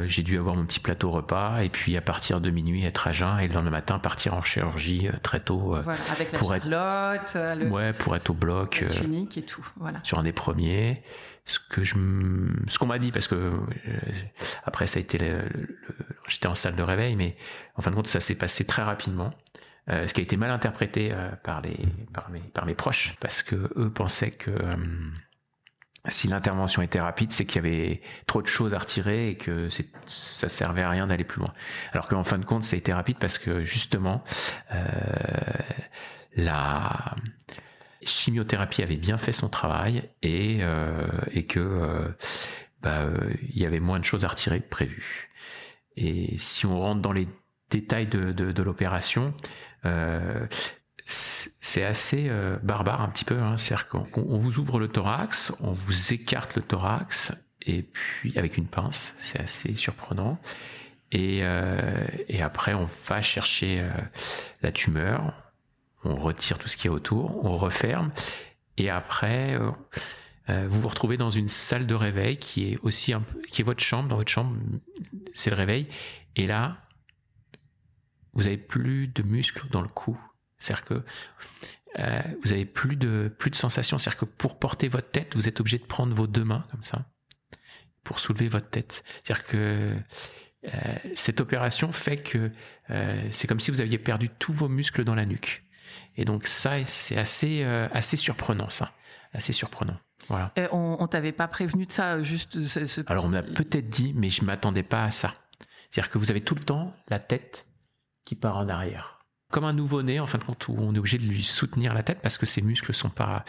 [0.05, 3.11] j'ai dû avoir mon petit plateau repas et puis à partir de minuit être à
[3.11, 5.75] jeun et le lendemain matin partir en chirurgie très tôt.
[5.83, 8.81] Voilà, avec la pour être- Charlotte, le, ouais, pour être au bloc.
[8.83, 9.65] euh, tunique et tout.
[9.77, 9.99] Voilà.
[10.03, 11.03] sur un des premiers.
[11.47, 11.95] Ce que je,
[12.67, 13.57] ce qu'on m'a dit, parce que euh,
[14.65, 15.41] après ça a été, le-
[16.27, 17.35] j'étais en salle de réveil, mais
[17.75, 19.33] en fin de compte ça s'est passé très rapidement.
[19.87, 21.77] ce qui a été mal interprété par les
[22.13, 24.51] par mes par mes proches parce que eux pensaient que
[26.09, 29.67] si l'intervention était rapide, c'est qu'il y avait trop de choses à retirer et que
[30.05, 31.53] ça servait à rien d'aller plus loin.
[31.91, 34.23] Alors qu'en fin de compte, ça a été rapide parce que justement,
[34.73, 34.83] euh,
[36.35, 37.15] la
[38.03, 42.07] chimiothérapie avait bien fait son travail et, euh, et que euh,
[42.81, 45.29] bah, euh, il y avait moins de choses à retirer que prévu.
[45.95, 47.27] Et si on rentre dans les
[47.69, 49.33] détails de, de, l'opération,
[49.85, 50.45] euh,
[51.05, 52.29] c'est assez
[52.61, 53.39] barbare un petit peu.
[53.39, 53.57] Hein.
[53.57, 57.31] C'est-à-dire qu'on on vous ouvre le thorax, on vous écarte le thorax,
[57.61, 60.39] et puis avec une pince, c'est assez surprenant.
[61.11, 61.39] Et,
[62.27, 63.83] et après, on va chercher
[64.61, 65.46] la tumeur,
[66.03, 68.11] on retire tout ce qui est autour, on referme,
[68.77, 69.71] et après, euh,
[70.49, 73.13] euh, vous vous retrouvez dans une salle de réveil qui est aussi
[73.49, 74.07] qui est votre chambre.
[74.07, 74.55] Dans votre chambre,
[75.33, 75.87] c'est le réveil,
[76.35, 76.77] et là,
[78.33, 80.17] vous avez plus de muscles dans le cou.
[80.59, 81.03] C'est-à-dire que
[81.99, 83.97] euh, vous avez plus de sensations.
[83.97, 86.83] C'est-à-dire que pour porter votre tête, vous êtes obligé de prendre vos deux mains comme
[86.83, 87.05] ça
[88.03, 89.03] pour soulever votre tête.
[89.23, 89.95] C'est-à-dire que
[91.15, 92.51] cette opération fait que
[93.31, 95.66] c'est comme si vous aviez perdu tous vos muscles dans la nuque.
[96.15, 98.91] Et donc ça, c'est assez euh, assez surprenant, ça,
[99.33, 99.97] assez surprenant.
[100.29, 100.51] Voilà.
[100.55, 103.01] Et on, on t'avait pas prévenu de ça, juste ce, ce...
[103.07, 105.33] Alors on m'a peut-être dit, mais je m'attendais pas à ça.
[105.89, 107.67] C'est-à-dire que vous avez tout le temps la tête
[108.25, 109.17] qui part en arrière
[109.51, 112.03] comme un nouveau-né en fin de compte où on est obligé de lui soutenir la
[112.03, 113.45] tête parce que ses muscles sont pas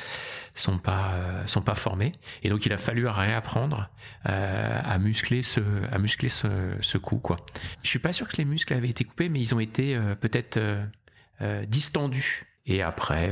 [0.55, 3.91] sont pas euh, sont pas formés et donc il a fallu réapprendre
[4.29, 6.49] euh, à muscler ce à muscler ce,
[6.81, 7.39] ce cou quoi.
[7.83, 10.15] Je suis pas sûr que les muscles avaient été coupés mais ils ont été euh,
[10.15, 10.61] peut-être
[11.41, 13.31] euh, euh, distendus et après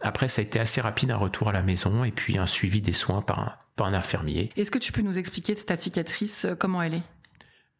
[0.00, 2.80] après ça a été assez rapide un retour à la maison et puis un suivi
[2.80, 4.50] des soins par un, par un infirmier.
[4.56, 7.02] Est-ce que tu peux nous expliquer ta cicatrice comment elle est?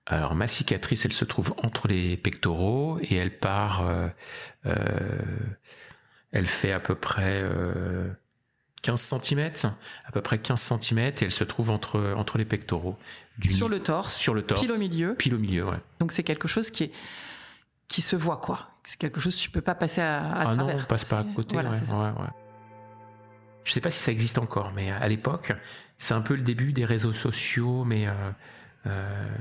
[0.06, 4.08] Alors ma cicatrice, elle se trouve entre les pectoraux et elle part, euh,
[4.66, 5.22] euh,
[6.30, 8.10] elle fait à peu près euh,
[8.82, 9.50] 15 cm,
[10.04, 12.98] à peu près 15 cm et elle se trouve entre entre les pectoraux.
[13.38, 14.14] Du sur le torse.
[14.14, 14.60] Sur le torse.
[14.60, 15.14] Pile au milieu.
[15.14, 15.80] Pile au milieu, ouais.
[16.00, 16.92] Donc c'est quelque chose qui est
[17.88, 18.73] qui se voit quoi.
[18.84, 20.76] C'est quelque chose que tu peux pas passer à, à ah travers.
[20.76, 21.54] non, on passe pas à côté.
[21.54, 22.28] Voilà, ouais.
[23.64, 25.52] Je sais pas si ça existe encore, mais à l'époque,
[25.98, 28.12] c'est un peu le début des réseaux sociaux, mais euh,
[28.86, 29.36] euh,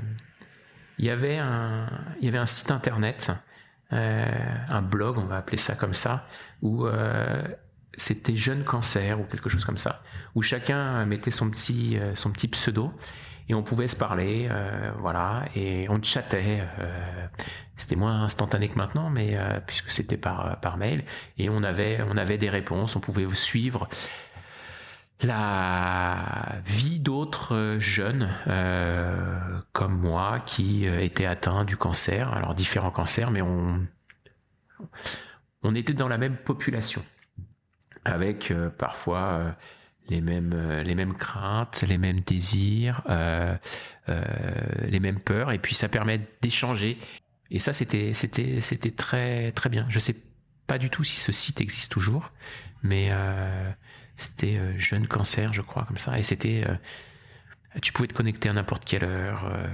[0.98, 1.88] il y avait un,
[2.20, 3.32] il y avait un site internet,
[3.92, 4.26] euh,
[4.68, 6.26] un blog, on va appeler ça comme ça,
[6.62, 7.42] où euh,
[7.96, 10.02] c'était Jeune Cancer ou quelque chose comme ça,
[10.34, 12.92] où chacun mettait son petit, euh, son petit pseudo
[13.48, 16.62] et on pouvait se parler, euh, voilà, et on chattait.
[16.78, 17.26] Euh,
[17.76, 21.04] c'était moins instantané que maintenant, mais euh, puisque c'était par par mail,
[21.38, 23.88] et on avait on avait des réponses, on pouvait suivre
[25.22, 28.28] la vie d'autres jeunes
[29.72, 33.86] comme moi qui étaient atteints du cancer, alors différents cancers, mais on,
[35.62, 37.02] on était dans la même population,
[38.04, 39.54] avec parfois
[40.08, 43.56] les mêmes euh, les mêmes craintes, les mêmes désirs, euh,
[44.86, 46.98] les mêmes peurs, et puis ça permet d'échanger.
[47.50, 49.86] Et ça, c'était c'était c'était très très bien.
[49.88, 50.16] Je sais
[50.66, 52.32] pas du tout si ce site existe toujours,
[52.82, 53.10] mais
[54.16, 56.18] c'était euh, jeune cancer, je crois, comme ça.
[56.18, 56.74] Et c'était, euh,
[57.82, 59.46] tu pouvais te connecter à n'importe quelle heure.
[59.46, 59.66] euh,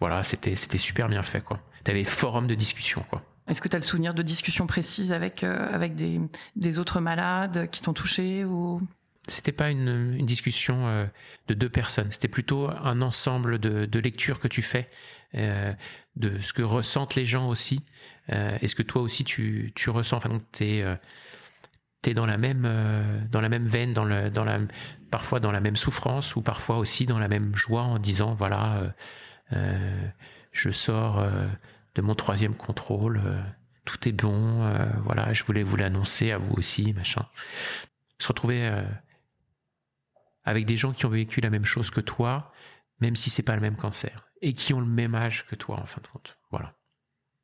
[0.00, 1.60] voilà, c'était c'était super bien fait, quoi.
[1.84, 3.22] T'avais forum de discussion, quoi.
[3.48, 6.20] Est-ce que tu as le souvenir de discussions précises avec euh, avec des
[6.56, 8.80] des autres malades qui t'ont touché ou?
[9.28, 11.06] C'était pas une, discussion euh,
[11.48, 12.10] de deux personnes.
[12.10, 14.88] C'était plutôt un ensemble de, lectures que tu fais,
[15.34, 15.72] euh,
[16.16, 17.82] de ce que ressentent les gens aussi.
[18.30, 20.96] Euh, Est-ce que toi aussi tu tu ressens Enfin, donc t'es euh,
[22.02, 24.58] t'es dans la même euh, dans la même veine, dans la
[25.10, 28.76] parfois dans la même souffrance ou parfois aussi dans la même joie en disant voilà
[28.78, 28.90] euh,
[29.52, 30.08] euh,
[30.52, 31.46] je sors euh,
[31.94, 33.40] de mon troisième contrôle, euh,
[33.84, 37.26] tout est bon, euh, voilà je voulais vous l'annoncer à vous aussi machin.
[38.18, 38.82] Se retrouver euh,
[40.44, 42.52] avec des gens qui ont vécu la même chose que toi,
[43.00, 45.80] même si c'est pas le même cancer et qui ont le même âge que toi
[45.80, 46.38] en fin de compte.
[46.50, 46.74] Voilà.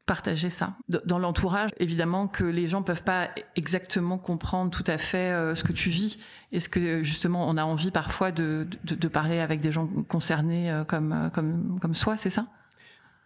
[0.06, 5.32] partager ça dans l'entourage Évidemment que les gens peuvent pas exactement comprendre tout à fait
[5.32, 6.18] euh, ce que tu vis.
[6.50, 10.70] Est-ce que justement on a envie parfois de de, de parler avec des gens concernés
[10.70, 12.46] euh, comme euh, comme comme soi, c'est ça?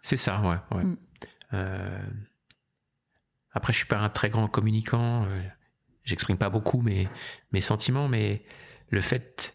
[0.02, 0.76] C'est ça, ouais.
[0.76, 0.84] ouais.
[0.84, 0.96] Mm.
[1.54, 2.06] Euh,
[3.52, 5.26] après, je suis pas un très grand communicant.
[6.04, 7.08] J'exprime pas beaucoup mes
[7.52, 8.42] mes sentiments, mais
[8.90, 9.54] le fait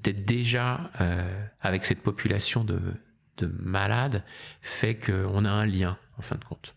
[0.00, 2.80] d'être déjà euh, avec cette population de
[3.38, 4.24] de malades
[4.60, 6.74] fait qu'on a un lien en fin de compte.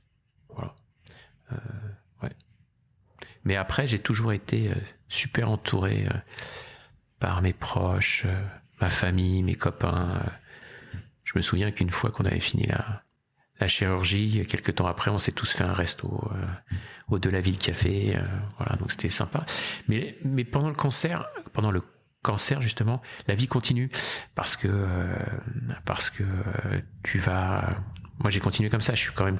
[1.51, 1.57] Euh.
[3.43, 4.75] Mais après, j'ai toujours été euh,
[5.07, 6.07] super entouré
[7.19, 8.25] par mes proches,
[8.81, 10.19] ma famille, mes copains.
[11.23, 13.03] Je me souviens qu'une fois qu'on avait fini la,
[13.59, 16.27] la chirurgie, quelques temps après, on s'est tous fait un resto
[17.07, 18.17] au de la ville café.
[18.57, 19.45] voilà, donc c'était sympa.
[19.87, 21.83] Mais, mais pendant le cancer, pendant le
[22.25, 23.89] cancer justement, la vie continue.
[24.35, 24.69] Parce que
[25.85, 26.23] parce que
[27.03, 27.69] tu vas
[28.19, 29.39] moi j'ai continué comme ça, je suis quand même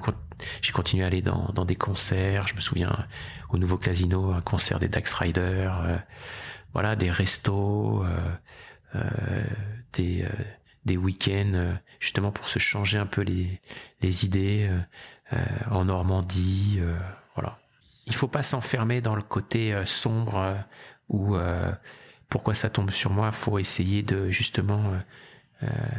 [0.62, 3.08] j'ai continué à aller dans, dans, des concerts, je me souviens
[3.50, 5.98] au nouveau casino, un concert des Dax Riders, euh,
[6.74, 8.32] voilà, des restos, euh,
[8.96, 9.44] euh,
[9.94, 10.28] des
[10.84, 13.60] des week-ends justement pour se changer un peu les
[14.02, 14.70] les idées
[15.72, 16.80] en Normandie,
[17.34, 17.60] voilà.
[18.08, 20.58] Il faut pas s'enfermer dans le côté sombre
[21.10, 21.36] ou
[22.30, 24.94] pourquoi ça tombe sur moi, faut essayer de justement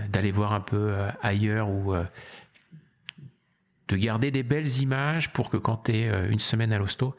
[0.09, 1.95] d'aller voir un peu ailleurs ou
[3.89, 7.17] de garder des belles images pour que quand tu es euh, une semaine à l'hosto,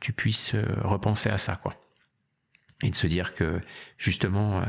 [0.00, 1.74] tu puisses euh, repenser à ça, quoi.
[2.82, 3.60] Et de se dire que
[3.98, 4.64] justement, euh,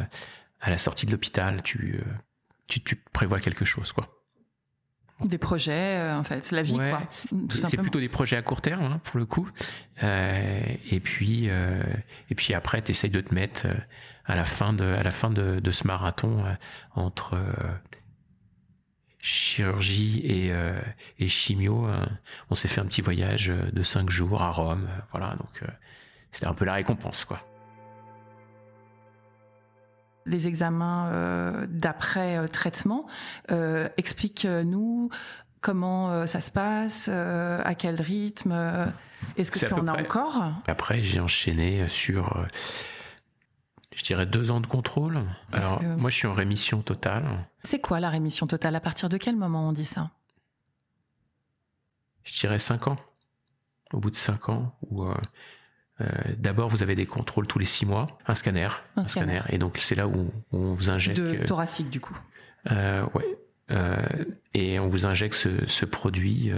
[0.59, 2.03] à la sortie de l'hôpital, tu,
[2.67, 4.20] tu, prévois quelque chose, quoi.
[5.25, 7.01] Des projets, en fait, la vie, quoi.
[7.49, 9.49] C'est plutôt des projets à court terme, hein, pour le coup.
[10.01, 13.67] et puis, et puis après, tu essayes de te mettre
[14.25, 16.43] à la fin de, à la fin de, de ce marathon
[16.95, 17.37] entre
[19.21, 20.79] chirurgie et, euh,
[21.19, 22.05] et chimio, euh,
[22.49, 24.87] on s'est fait un petit voyage de cinq jours à Rome.
[24.89, 25.63] Euh, voilà, donc
[26.31, 27.41] c'était un peu la récompense, quoi.
[30.25, 33.07] Les examens d'après traitement,
[33.97, 35.09] explique-nous
[35.61, 38.91] comment ça se passe, à quel rythme.
[39.37, 40.53] Est-ce que tu en as encore?
[40.67, 42.45] Après, j'ai enchaîné sur
[43.95, 45.21] je dirais deux ans de contrôle.
[45.51, 47.25] Alors, moi, je suis en rémission totale.
[47.63, 48.75] C'est quoi la rémission totale?
[48.75, 50.11] À partir de quel moment on dit ça?
[52.23, 52.97] Je dirais cinq ans.
[53.91, 55.15] Au bout de cinq ans, euh, euh,
[56.37, 59.41] d'abord vous avez des contrôles tous les six mois, un scanner, un, scanner.
[59.49, 61.19] et donc c'est là où, on vous injecte.
[61.19, 62.17] De euh, thoracique, du coup.
[62.69, 63.37] Euh, ouais.
[64.53, 66.51] et on vous injecte ce, ce produit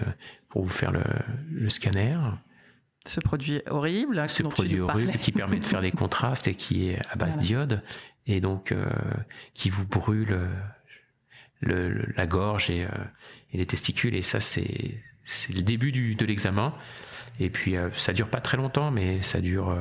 [0.50, 1.04] pour vous faire le,
[1.52, 2.18] le scanner
[3.06, 4.24] ce produit horrible.
[4.30, 7.82] Ce produit horrible qui permet de faire des contrastes et qui est à base d'iode
[8.28, 8.86] et donc euh,
[9.54, 10.38] qui vous brûle
[11.60, 12.90] le, la gorge et, euh,
[13.52, 16.74] et, les testicules et ça c'est c'est le début du, de l'examen
[17.40, 19.76] et puis euh, ça dure pas très longtemps mais ça dure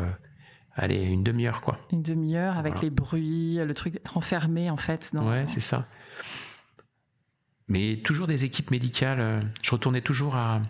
[0.75, 1.79] allez une demi-heure quoi.
[1.93, 5.11] Une demi-heure avec les bruits, le truc d'être enfermé en fait.
[5.13, 5.29] Dans...
[5.29, 5.87] Ouais c'est ça.
[7.69, 9.41] Mais toujours des équipes médicales.
[9.63, 10.61] Je retournais toujours à,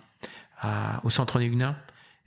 [0.60, 1.76] à au centre Négunin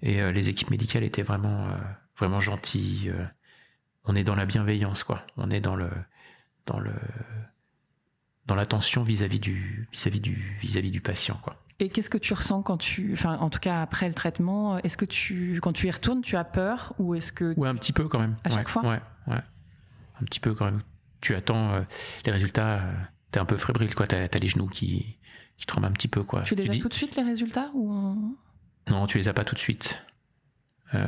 [0.02, 1.78] et euh, les équipes médicales étaient vraiment, euh,
[2.18, 3.10] vraiment gentilles.
[3.10, 3.26] Euh.
[4.06, 5.26] on est dans la bienveillance, quoi.
[5.38, 5.90] On est dans le,
[6.66, 6.94] dans le,
[8.46, 11.62] dans l'attention vis-à-vis du, vis-à-vis du, vis-à-vis du patient, quoi.
[11.80, 14.96] Et qu'est-ce que tu ressens quand tu, enfin, en tout cas après le traitement, est-ce
[14.96, 17.92] que tu, quand tu y retournes, tu as peur ou est-ce que Ouais, un petit
[17.92, 18.36] peu quand même.
[18.44, 18.82] À chaque fois.
[18.84, 19.42] Ouais, ouais,
[20.22, 20.82] un petit peu quand même.
[21.20, 21.86] Tu attends
[22.26, 22.84] les résultats.
[23.32, 24.08] t'es un peu fébrile, quoi.
[24.08, 25.18] T'as, as les genoux qui,
[25.58, 26.44] qui tremblent un petit peu, quoi.
[26.44, 28.38] Tu les as tout de suite les résultats ou
[28.90, 30.02] non, tu les as pas tout de suite.
[30.94, 31.00] Euh,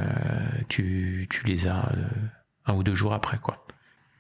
[0.68, 2.08] tu, tu, les as euh,
[2.66, 3.66] un ou deux jours après, quoi.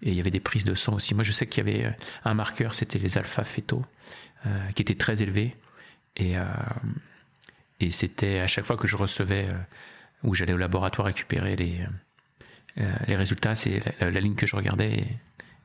[0.03, 1.15] Et il y avait des prises de sang aussi.
[1.15, 1.91] Moi, je sais qu'il y avait euh,
[2.23, 3.83] un marqueur, c'était les alpha fétaux,
[4.45, 5.57] euh, qui étaient très élevés.
[6.17, 6.43] Et, euh,
[7.80, 9.49] et c'était à chaque fois que je recevais,
[10.23, 11.80] ou j'allais au laboratoire récupérer les,
[13.08, 14.91] les résultats, c'est la, ligne que je regardais.
[14.91, 15.08] Et,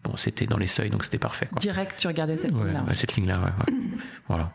[0.04, 1.46] bon, c'était dans les seuils, donc c'était parfait.
[1.46, 1.58] Quoi.
[1.58, 2.84] Direct, tu regardais cette ligne-là.
[2.94, 3.74] cette ligne-là, ouais.
[4.28, 4.52] voilà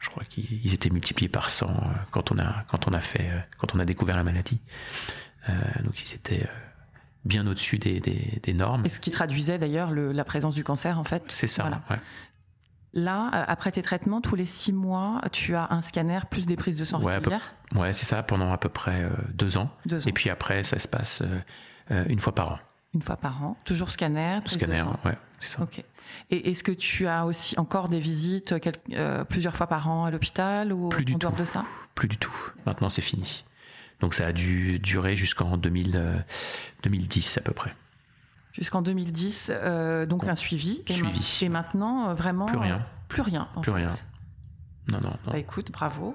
[0.00, 1.72] je crois qu'ils étaient multipliés par 100 euh,
[2.10, 4.60] quand on a quand on a fait euh, quand on a découvert la maladie.
[5.48, 5.52] Euh,
[5.84, 6.46] donc ils étaient
[7.24, 8.86] bien au-dessus des, des, des, normes.
[8.86, 11.22] Et ce qui traduisait d'ailleurs la présence du cancer en fait.
[11.28, 11.62] C'est ça.
[11.62, 11.82] Voilà.
[11.90, 11.96] Ouais.
[12.94, 16.76] Là, après tes traitements, tous les six mois, tu as un scanner plus des prises
[16.76, 17.54] de sang ouais, régulières.
[17.74, 19.70] Ouais, c'est ça, pendant à peu près deux ans.
[19.86, 20.08] deux, ans.
[20.08, 21.22] Et puis après, ça se passe
[21.90, 22.58] une fois par an.
[22.94, 24.40] Une fois par an, toujours scanner.
[24.46, 25.62] Scanner, ouais, c'est ça.
[25.62, 25.84] Ok.
[26.30, 28.54] Et est-ce que tu as aussi encore des visites
[28.94, 31.32] euh, plusieurs fois par an à l'hôpital ou plus du en tout.
[31.32, 31.64] de ça?
[31.94, 32.34] Plus du tout.
[32.64, 33.44] Maintenant, c'est fini.
[34.00, 36.24] Donc ça a dû durer jusqu'en 2000,
[36.82, 37.74] 2010 euh, à peu près.
[38.58, 40.82] Jusqu'en 2010, euh, donc un suivi.
[40.90, 41.38] Suivi.
[41.42, 42.46] Et, maintenant, vraiment.
[42.46, 42.84] Plus rien.
[43.08, 43.48] plus rien.
[43.62, 43.88] plus rien.
[44.90, 45.32] Non, non, non.
[45.32, 46.14] Bah, écoute, bravo.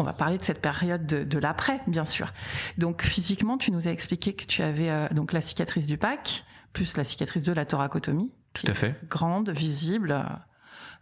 [0.00, 2.32] On va parler de cette période de, l'après, bien sûr.
[2.76, 6.96] Donc physiquement, tu nous as expliqué que tu avais donc la cicatrice du PAC, plus
[6.96, 8.32] la cicatrice de la thoracotomie.
[8.54, 8.94] Tout à fait.
[9.08, 10.24] Grande, visible.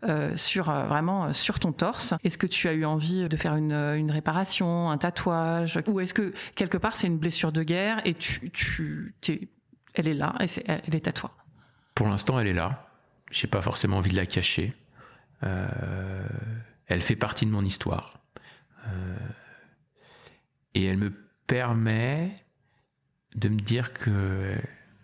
[0.04, 2.12] Euh, sur euh, vraiment euh, sur ton torse.
[2.22, 6.34] Est-ce que tu as eu envie de faire une, réparation, un tatouage, ou est-ce que
[6.54, 9.48] quelque part c'est une blessure de guerre et tu, tu t'es,
[9.94, 11.32] elle est là et c'est, elle est à toi?
[11.94, 12.88] Pour l'instant, elle est là.
[13.30, 14.74] J'ai pas forcément envie de la cacher.
[15.40, 18.18] Elle fait partie de mon histoire
[20.74, 21.12] et elle me
[21.46, 22.44] permet
[23.34, 24.54] de me dire que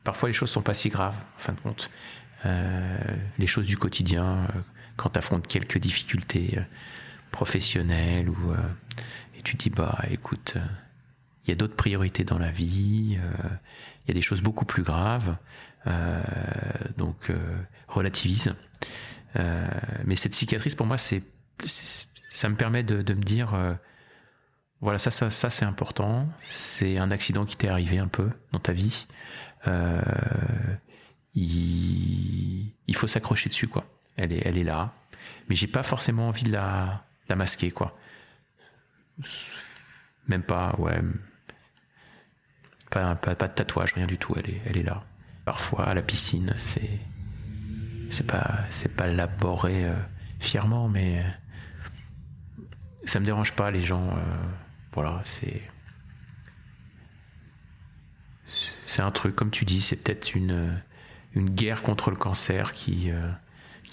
[0.04, 1.90] parfois les choses sont pas si graves, en fin de compte.
[2.44, 2.98] Euh,
[3.38, 4.60] les choses du quotidien, euh,
[4.96, 6.58] quand tu affrontes quelques difficultés
[7.30, 8.36] professionnelles ou
[9.38, 10.56] et tu dis bah écoute,
[11.44, 14.82] il y a d'autres priorités dans la vie, il y a des choses beaucoup plus
[14.82, 15.34] graves,
[16.98, 17.32] donc
[17.88, 18.54] relativise.
[19.34, 21.22] mais cette cicatrice pour moi c'est
[22.28, 23.56] ça me permet de, me dire
[24.82, 26.28] voilà, ça, ça, ça c'est important.
[26.42, 29.06] C'est un accident qui t'est arrivé un peu dans ta vie.
[29.68, 30.02] Euh,
[31.34, 33.84] il, faut s'accrocher dessus, quoi.
[34.16, 34.92] Elle est, elle est là.
[35.48, 37.96] Mais j'ai pas forcément envie de la, la masquer, quoi.
[40.28, 41.00] Même pas, ouais.
[42.90, 44.34] Pas, pas, pas, de tatouage, rien du tout.
[44.36, 45.04] Elle est, elle est là.
[45.44, 47.00] Parfois, à la piscine, c'est,
[48.10, 49.94] c'est pas, c'est pas laboré euh,
[50.38, 51.24] fièrement, mais
[53.04, 54.10] ça me dérange pas les gens.
[54.16, 54.22] Euh,
[54.92, 55.62] voilà, c'est.
[58.84, 60.82] C'est un truc, comme tu dis, c'est peut-être une,
[61.34, 63.30] une guerre contre le cancer qui, euh,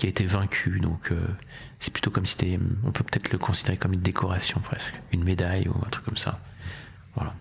[0.02, 0.80] a été vaincue.
[0.80, 1.28] Donc, euh,
[1.80, 2.58] c'est plutôt comme si.
[2.86, 6.18] On peut peut-être le considérer comme une décoration presque, une médaille ou un truc comme
[6.18, 6.40] ça.
[7.16, 7.34] Voilà.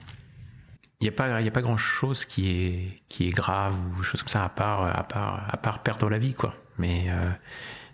[1.00, 4.02] Il n'y a pas, il a pas grand chose qui est, qui est grave ou
[4.02, 6.56] chose comme ça à part, à part, à part perdre la vie, quoi.
[6.78, 7.30] Mais, euh,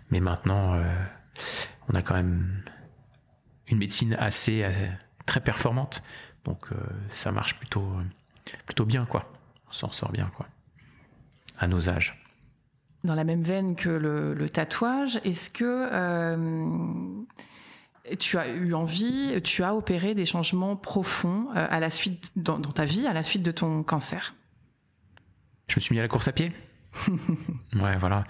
[0.09, 0.81] mais maintenant,
[1.87, 2.63] on a quand même
[3.67, 4.67] une médecine assez,
[5.27, 6.01] très performante.
[6.43, 6.69] Donc
[7.13, 7.87] ça marche plutôt,
[8.65, 9.31] plutôt bien, quoi.
[9.67, 10.47] On s'en sort bien, quoi.
[11.57, 12.21] À nos âges.
[13.03, 17.23] Dans la même veine que le, tatouage, est-ce que euh,
[18.19, 22.59] tu as eu envie, tu as opéré des changements profonds euh, à la suite dans,
[22.59, 24.35] ta vie, à la suite de ton cancer?
[25.67, 26.51] Je me suis mis à la course à pied.
[27.75, 28.23] ouais, voilà.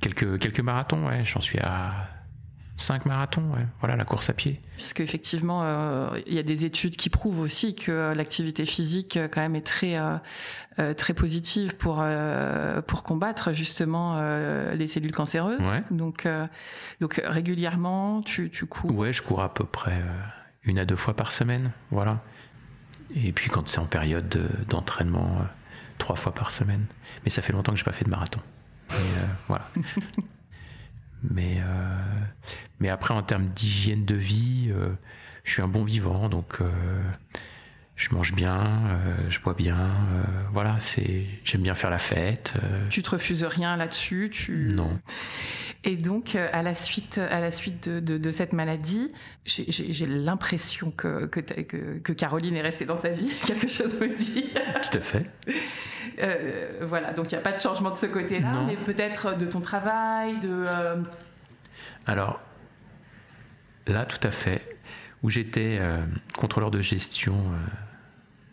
[0.00, 1.24] quelques quelques marathons, ouais.
[1.24, 2.15] J'en suis à
[2.76, 3.50] 5 marathons,
[3.80, 4.60] voilà la course à pied.
[4.76, 9.28] Parce qu'effectivement, euh, il y a des études qui prouvent aussi que l'activité physique euh,
[9.28, 12.04] quand même est très euh, très positive pour
[12.86, 14.20] pour combattre justement
[14.74, 15.62] les cellules cancéreuses.
[15.90, 16.28] Donc
[17.00, 18.94] donc régulièrement, tu tu cours.
[18.94, 20.02] Ouais, je cours à peu près
[20.64, 22.20] une à deux fois par semaine, voilà.
[23.14, 25.38] Et puis quand c'est en période d'entraînement,
[25.96, 26.84] trois fois par semaine.
[27.24, 28.40] Mais ça fait longtemps que j'ai pas fait de marathon.
[29.48, 29.66] voilà.
[31.22, 31.98] Mais, euh,
[32.80, 34.88] mais après, en termes d'hygiène de vie, euh,
[35.44, 36.68] je suis un bon vivant, donc euh,
[37.94, 39.00] je mange bien,
[39.30, 39.90] je bois bien.
[40.52, 42.54] voilà, c'est j'aime bien faire la fête.
[42.90, 45.00] Tu te refuses rien là-dessus, tu non.
[45.84, 49.12] Et donc, à la suite, à la suite de, de, cette maladie,
[49.44, 53.30] j'ai l'impression que que, que, Caroline est restée dans ta vie.
[53.46, 54.52] Quelque chose me dit.
[54.82, 55.26] Tout à fait.
[56.18, 59.46] Euh, voilà, donc il n'y a pas de changement de ce côté-là, mais peut-être de
[59.46, 60.48] ton travail, de...
[60.48, 60.96] Euh,
[62.06, 62.40] Alors,
[63.86, 64.76] là, tout à fait.
[65.22, 65.98] Où j'étais euh,
[66.36, 67.36] contrôleur de gestion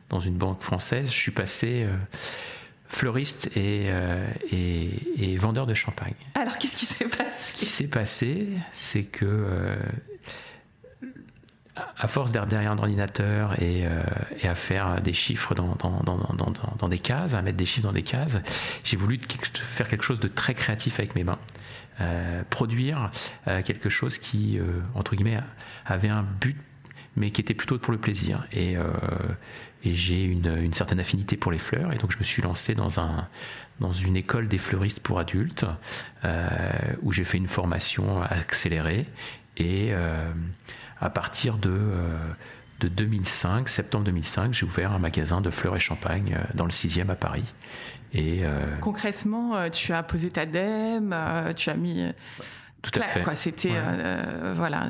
[0.09, 1.87] dans une banque française, je suis passé
[2.95, 3.89] fleuriste et,
[4.51, 6.13] et, vendeur de champagne.
[6.35, 7.31] Alors, qu'est-ce qui s'est passé?
[7.39, 9.77] Ce qui s'est passé, c'est que
[11.75, 14.03] à force d'être derrière un ordinateur et, euh,
[14.41, 17.87] et, à faire des chiffres dans, dans, dans, dans, des cases, à mettre des chiffres
[17.87, 18.37] dans des cases,
[18.83, 19.19] j'ai voulu
[19.69, 21.39] faire quelque chose de très créatif avec mes mains.
[22.01, 23.11] Euh, produire
[23.47, 25.39] euh, quelque chose qui, euh, entre guillemets,
[25.85, 26.57] avait un but,
[27.15, 28.45] mais qui était plutôt pour le plaisir.
[28.51, 28.83] Et, euh,
[29.83, 32.75] et j'ai une, une, certaine affinité pour les fleurs, et donc je me suis lancé
[32.75, 33.27] dans, un,
[33.79, 35.65] dans une école des fleuristes pour adultes,
[37.01, 39.05] où j'ai fait une formation accélérée.
[39.57, 39.93] Et
[41.03, 42.17] à partir de, euh,
[42.79, 46.71] de 2005, septembre 2005, j'ai ouvert un magasin de fleurs et champagne euh, dans le
[46.71, 47.43] 6e à Paris.
[48.13, 51.13] Et, euh, Concrètement, tu as posé ta DEM,
[51.57, 52.05] tu as mis...
[52.81, 53.23] Tout à fait.
[53.23, 53.73] Quoi, c'était...
[54.55, 54.87] voilà.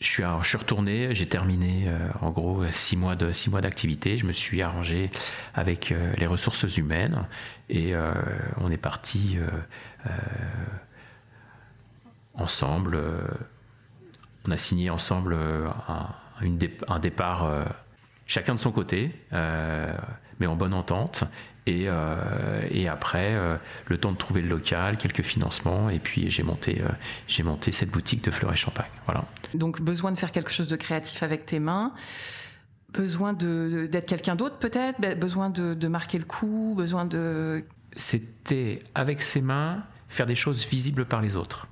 [0.00, 1.86] Je suis, retourné, j'ai terminé
[2.22, 4.16] en gros six mois de six mois d'activité.
[4.16, 5.10] Je me suis arrangé
[5.54, 7.26] avec les ressources humaines
[7.68, 7.92] et
[8.56, 9.36] on est parti
[12.32, 12.98] ensemble
[14.46, 15.68] on a signé ensemble euh,
[16.88, 17.64] un, départ euh,
[18.26, 19.94] chacun de son côté, euh,
[20.38, 21.24] mais en bonne entente.
[22.70, 23.34] Et, après,
[23.86, 26.82] le temps de trouver le local, quelques financements, et puis j'ai monté,
[27.26, 28.90] j'ai monté cette boutique de fleurs et champagne.
[29.06, 29.24] Voilà.
[29.54, 31.92] Donc besoin de faire quelque chose de créatif avec tes mains,
[32.92, 37.64] besoin de, d'être quelqu'un d'autre peut-être, besoin de, de, marquer le coup, besoin de...
[37.96, 41.68] C'était avec ses mains faire des choses visibles par les autres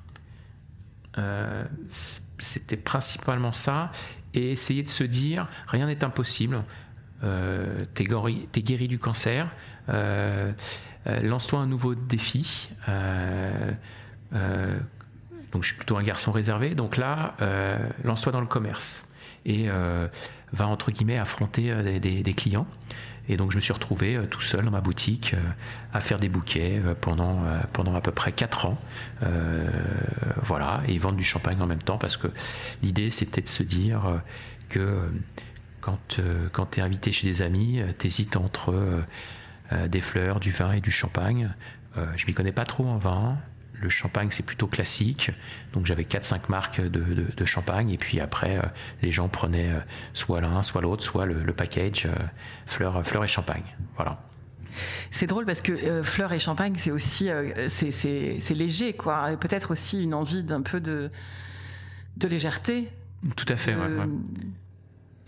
[2.39, 3.91] c'était principalement ça,
[4.35, 6.65] et essayer de se dire rien n'est impossible.
[7.25, 12.71] Euh, t'es, guéri, du cancer, euh, euh, lance-toi un nouveau défi.
[15.53, 17.35] donc je suis plutôt un garçon réservé, donc là,
[18.05, 19.05] lance-toi dans le commerce.
[19.47, 19.69] et
[20.53, 22.67] va entre guillemets affronter des, des, clients.
[23.29, 25.35] Et donc je me suis retrouvé tout seul dans ma boutique
[25.93, 27.43] à faire des bouquets pendant,
[27.75, 28.79] pendant à peu près 4 ans.
[30.43, 32.29] voilà, et vendre du champagne en même temps parce que
[32.83, 34.21] l'idée c'était de se dire
[34.69, 35.11] que
[35.81, 36.21] quand,
[36.53, 38.75] quand tu es invité chez des amis, tu hésites entre
[39.89, 41.55] des fleurs, du vin et du champagne.
[42.17, 43.39] je m'y connais pas trop en vin,
[43.81, 45.31] le champagne, c'est plutôt classique.
[45.73, 47.91] Donc j'avais 4-5 marques de, champagne.
[47.91, 48.63] Et puis après, euh,
[49.03, 49.81] les gens prenaient euh,
[50.13, 52.15] soit l'un, soit l'autre, soit le, package euh,
[52.67, 53.65] fleurs, fleurs et champagne.
[53.97, 54.21] Voilà.
[55.11, 57.31] C'est drôle parce que fleurs et champagne, c'est aussi
[57.69, 59.37] c'est léger, quoi.
[59.37, 61.11] Peut-être aussi une envie d'un peu de,
[62.17, 62.89] de légèreté.
[63.35, 64.07] Tout à fait, ouais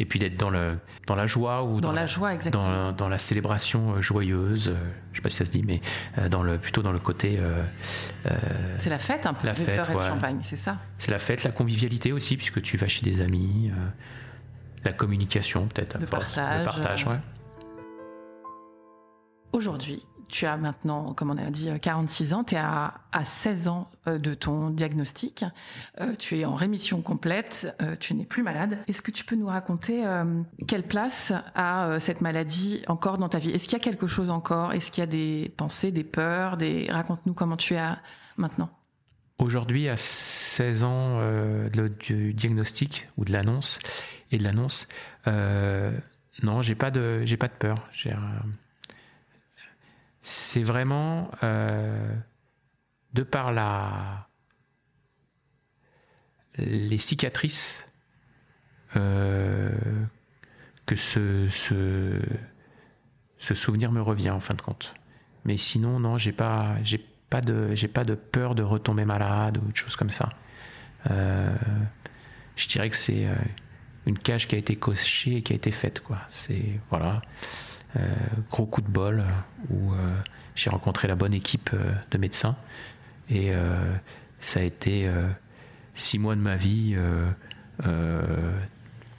[0.01, 2.91] et puis d'être dans, le, dans la joie ou dans, la, joie exactement.
[2.93, 4.75] Dans, la célébration euh, joyeuse, euh,
[5.13, 5.83] je sais pas si ça se dit, mais
[6.17, 7.39] euh, dans le, plutôt dans le côté.
[8.79, 10.79] c'est la fête un peu, la fête, et le champagne, c'est ça?
[10.97, 13.71] C'est la fête, la convivialité aussi, puisque tu vas chez des amis,
[14.85, 16.01] la communication peut-être.
[16.01, 16.61] Le partage.
[16.61, 17.21] Le partage, ouais.
[19.53, 23.91] Aujourd'hui, tu as maintenant, comme on a dit, 46 ans, tu es à, 16 ans
[24.07, 25.45] euh, de ton diagnostic,
[26.01, 28.79] euh, tu es en rémission complète, euh, tu n'es plus malade.
[28.89, 30.05] Est-ce que tu peux nous raconter
[30.67, 33.51] quelle place a cette maladie encore dans ta vie?
[33.51, 34.73] Est-ce qu'il y a quelque chose encore?
[34.73, 36.57] Est-ce qu'il y a des pensées, des peurs?
[36.89, 37.83] Raconte-nous comment tu es
[38.37, 38.71] maintenant.
[39.39, 41.21] Aujourd'hui, à 16 ans
[41.99, 43.79] du diagnostic ou de l'annonce
[44.31, 44.87] et de l'annonce,
[45.27, 47.89] non, j'ai pas pas de peur.
[50.23, 52.15] C'est vraiment euh,
[53.15, 54.29] de par la
[56.57, 57.87] les cicatrices
[58.97, 59.71] euh,
[60.85, 64.95] que ce, ce, souvenir me revient en fin de compte.
[65.45, 69.59] Mais sinon, non, j'ai pas, j'ai pas de, j'ai pas de peur de retomber malade
[69.59, 70.31] ou de choses comme ça.
[71.11, 71.55] Euh,
[72.57, 73.27] je dirais que c'est
[74.07, 76.19] une cage qui a été cochée et qui a été faite, quoi.
[76.29, 77.23] C'est voilà.
[77.97, 78.01] Euh,
[78.51, 80.17] gros coup de bol euh, où euh,
[80.55, 81.71] j'ai rencontré la bonne équipe
[82.11, 82.57] de médecins
[83.29, 83.53] et
[84.41, 85.09] ça a été
[85.95, 86.97] six mois de ma vie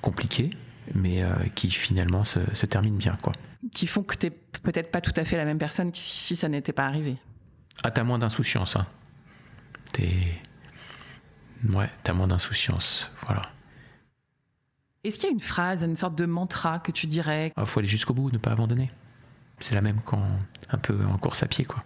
[0.01, 0.49] compliqués,
[0.93, 1.23] mais
[1.55, 3.31] qui finalement se, se terminent bien, quoi.
[3.73, 4.31] Qui font que tu n'es
[4.63, 7.15] peut-être pas tout à fait la même personne que si ça n'était pas arrivé.
[7.83, 8.85] Ah, t'as moins d'insouciance, hein.
[9.93, 10.11] T'es.
[11.69, 13.43] Ouais, t'as moins d'insouciance, voilà.
[15.03, 17.65] Est-ce qu'il y a une phrase, une sorte de mantra que tu dirais Il ah,
[17.65, 18.91] faut aller jusqu'au bout, ne pas abandonner.
[19.57, 20.27] C'est la même qu'un
[20.69, 21.83] un peu en course à pied, quoi.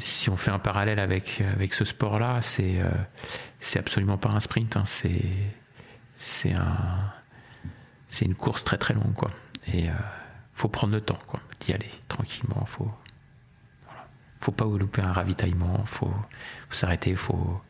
[0.00, 2.90] si on fait un parallèle avec, avec ce sport-là, c'est euh,
[3.58, 4.84] c'est absolument pas un sprint, hein.
[4.86, 5.24] c'est
[6.16, 7.12] c'est un
[8.20, 9.30] une course très très longue, quoi.
[9.72, 9.92] Et euh,
[10.52, 12.64] faut prendre le temps, quoi, d'y aller tranquillement.
[12.64, 12.90] Faut
[14.40, 17.60] faut pas louper un ravitaillement, faut, faut s'arrêter, faut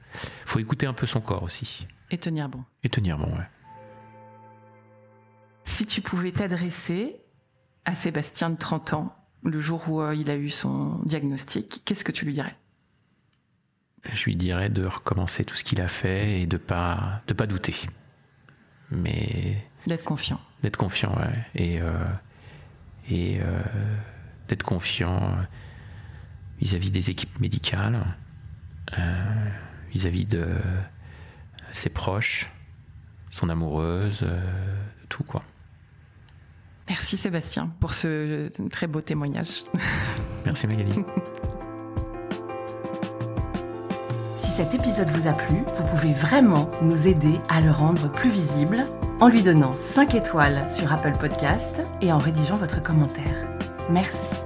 [0.44, 1.86] faut écouter un peu son corps aussi.
[2.10, 2.64] Et tenir bon.
[2.82, 3.48] Et tenir bon, ouais.
[5.64, 7.16] Si tu pouvais t'adresser
[7.84, 12.04] à Sébastien de 30 ans, le jour où euh, il a eu son diagnostic, qu'est-ce
[12.04, 12.56] que tu lui dirais?
[14.04, 17.46] Je lui dirais de recommencer tout ce qu'il a fait et de pas de pas
[17.46, 17.74] douter.
[18.90, 20.40] Mais d'être confiant.
[20.62, 21.46] D'être confiant, ouais.
[21.54, 22.04] Et euh,
[23.10, 23.62] et euh,
[24.48, 25.36] d'être confiant
[26.60, 28.04] vis-à-vis des équipes médicales,
[29.90, 30.46] vis à -vis de
[31.72, 32.50] ses proches,
[33.30, 34.40] son amoureuse, euh,
[35.08, 35.42] tout quoi.
[36.88, 39.64] Merci Sébastien pour ce très beau témoignage.
[40.44, 41.04] Merci Magali.
[44.38, 48.30] si cet épisode vous a plu, vous pouvez vraiment nous aider à le rendre plus
[48.30, 48.84] visible
[49.20, 53.46] en lui donnant 5 étoiles sur Apple Podcast et en rédigeant votre commentaire.
[53.90, 54.37] Merci.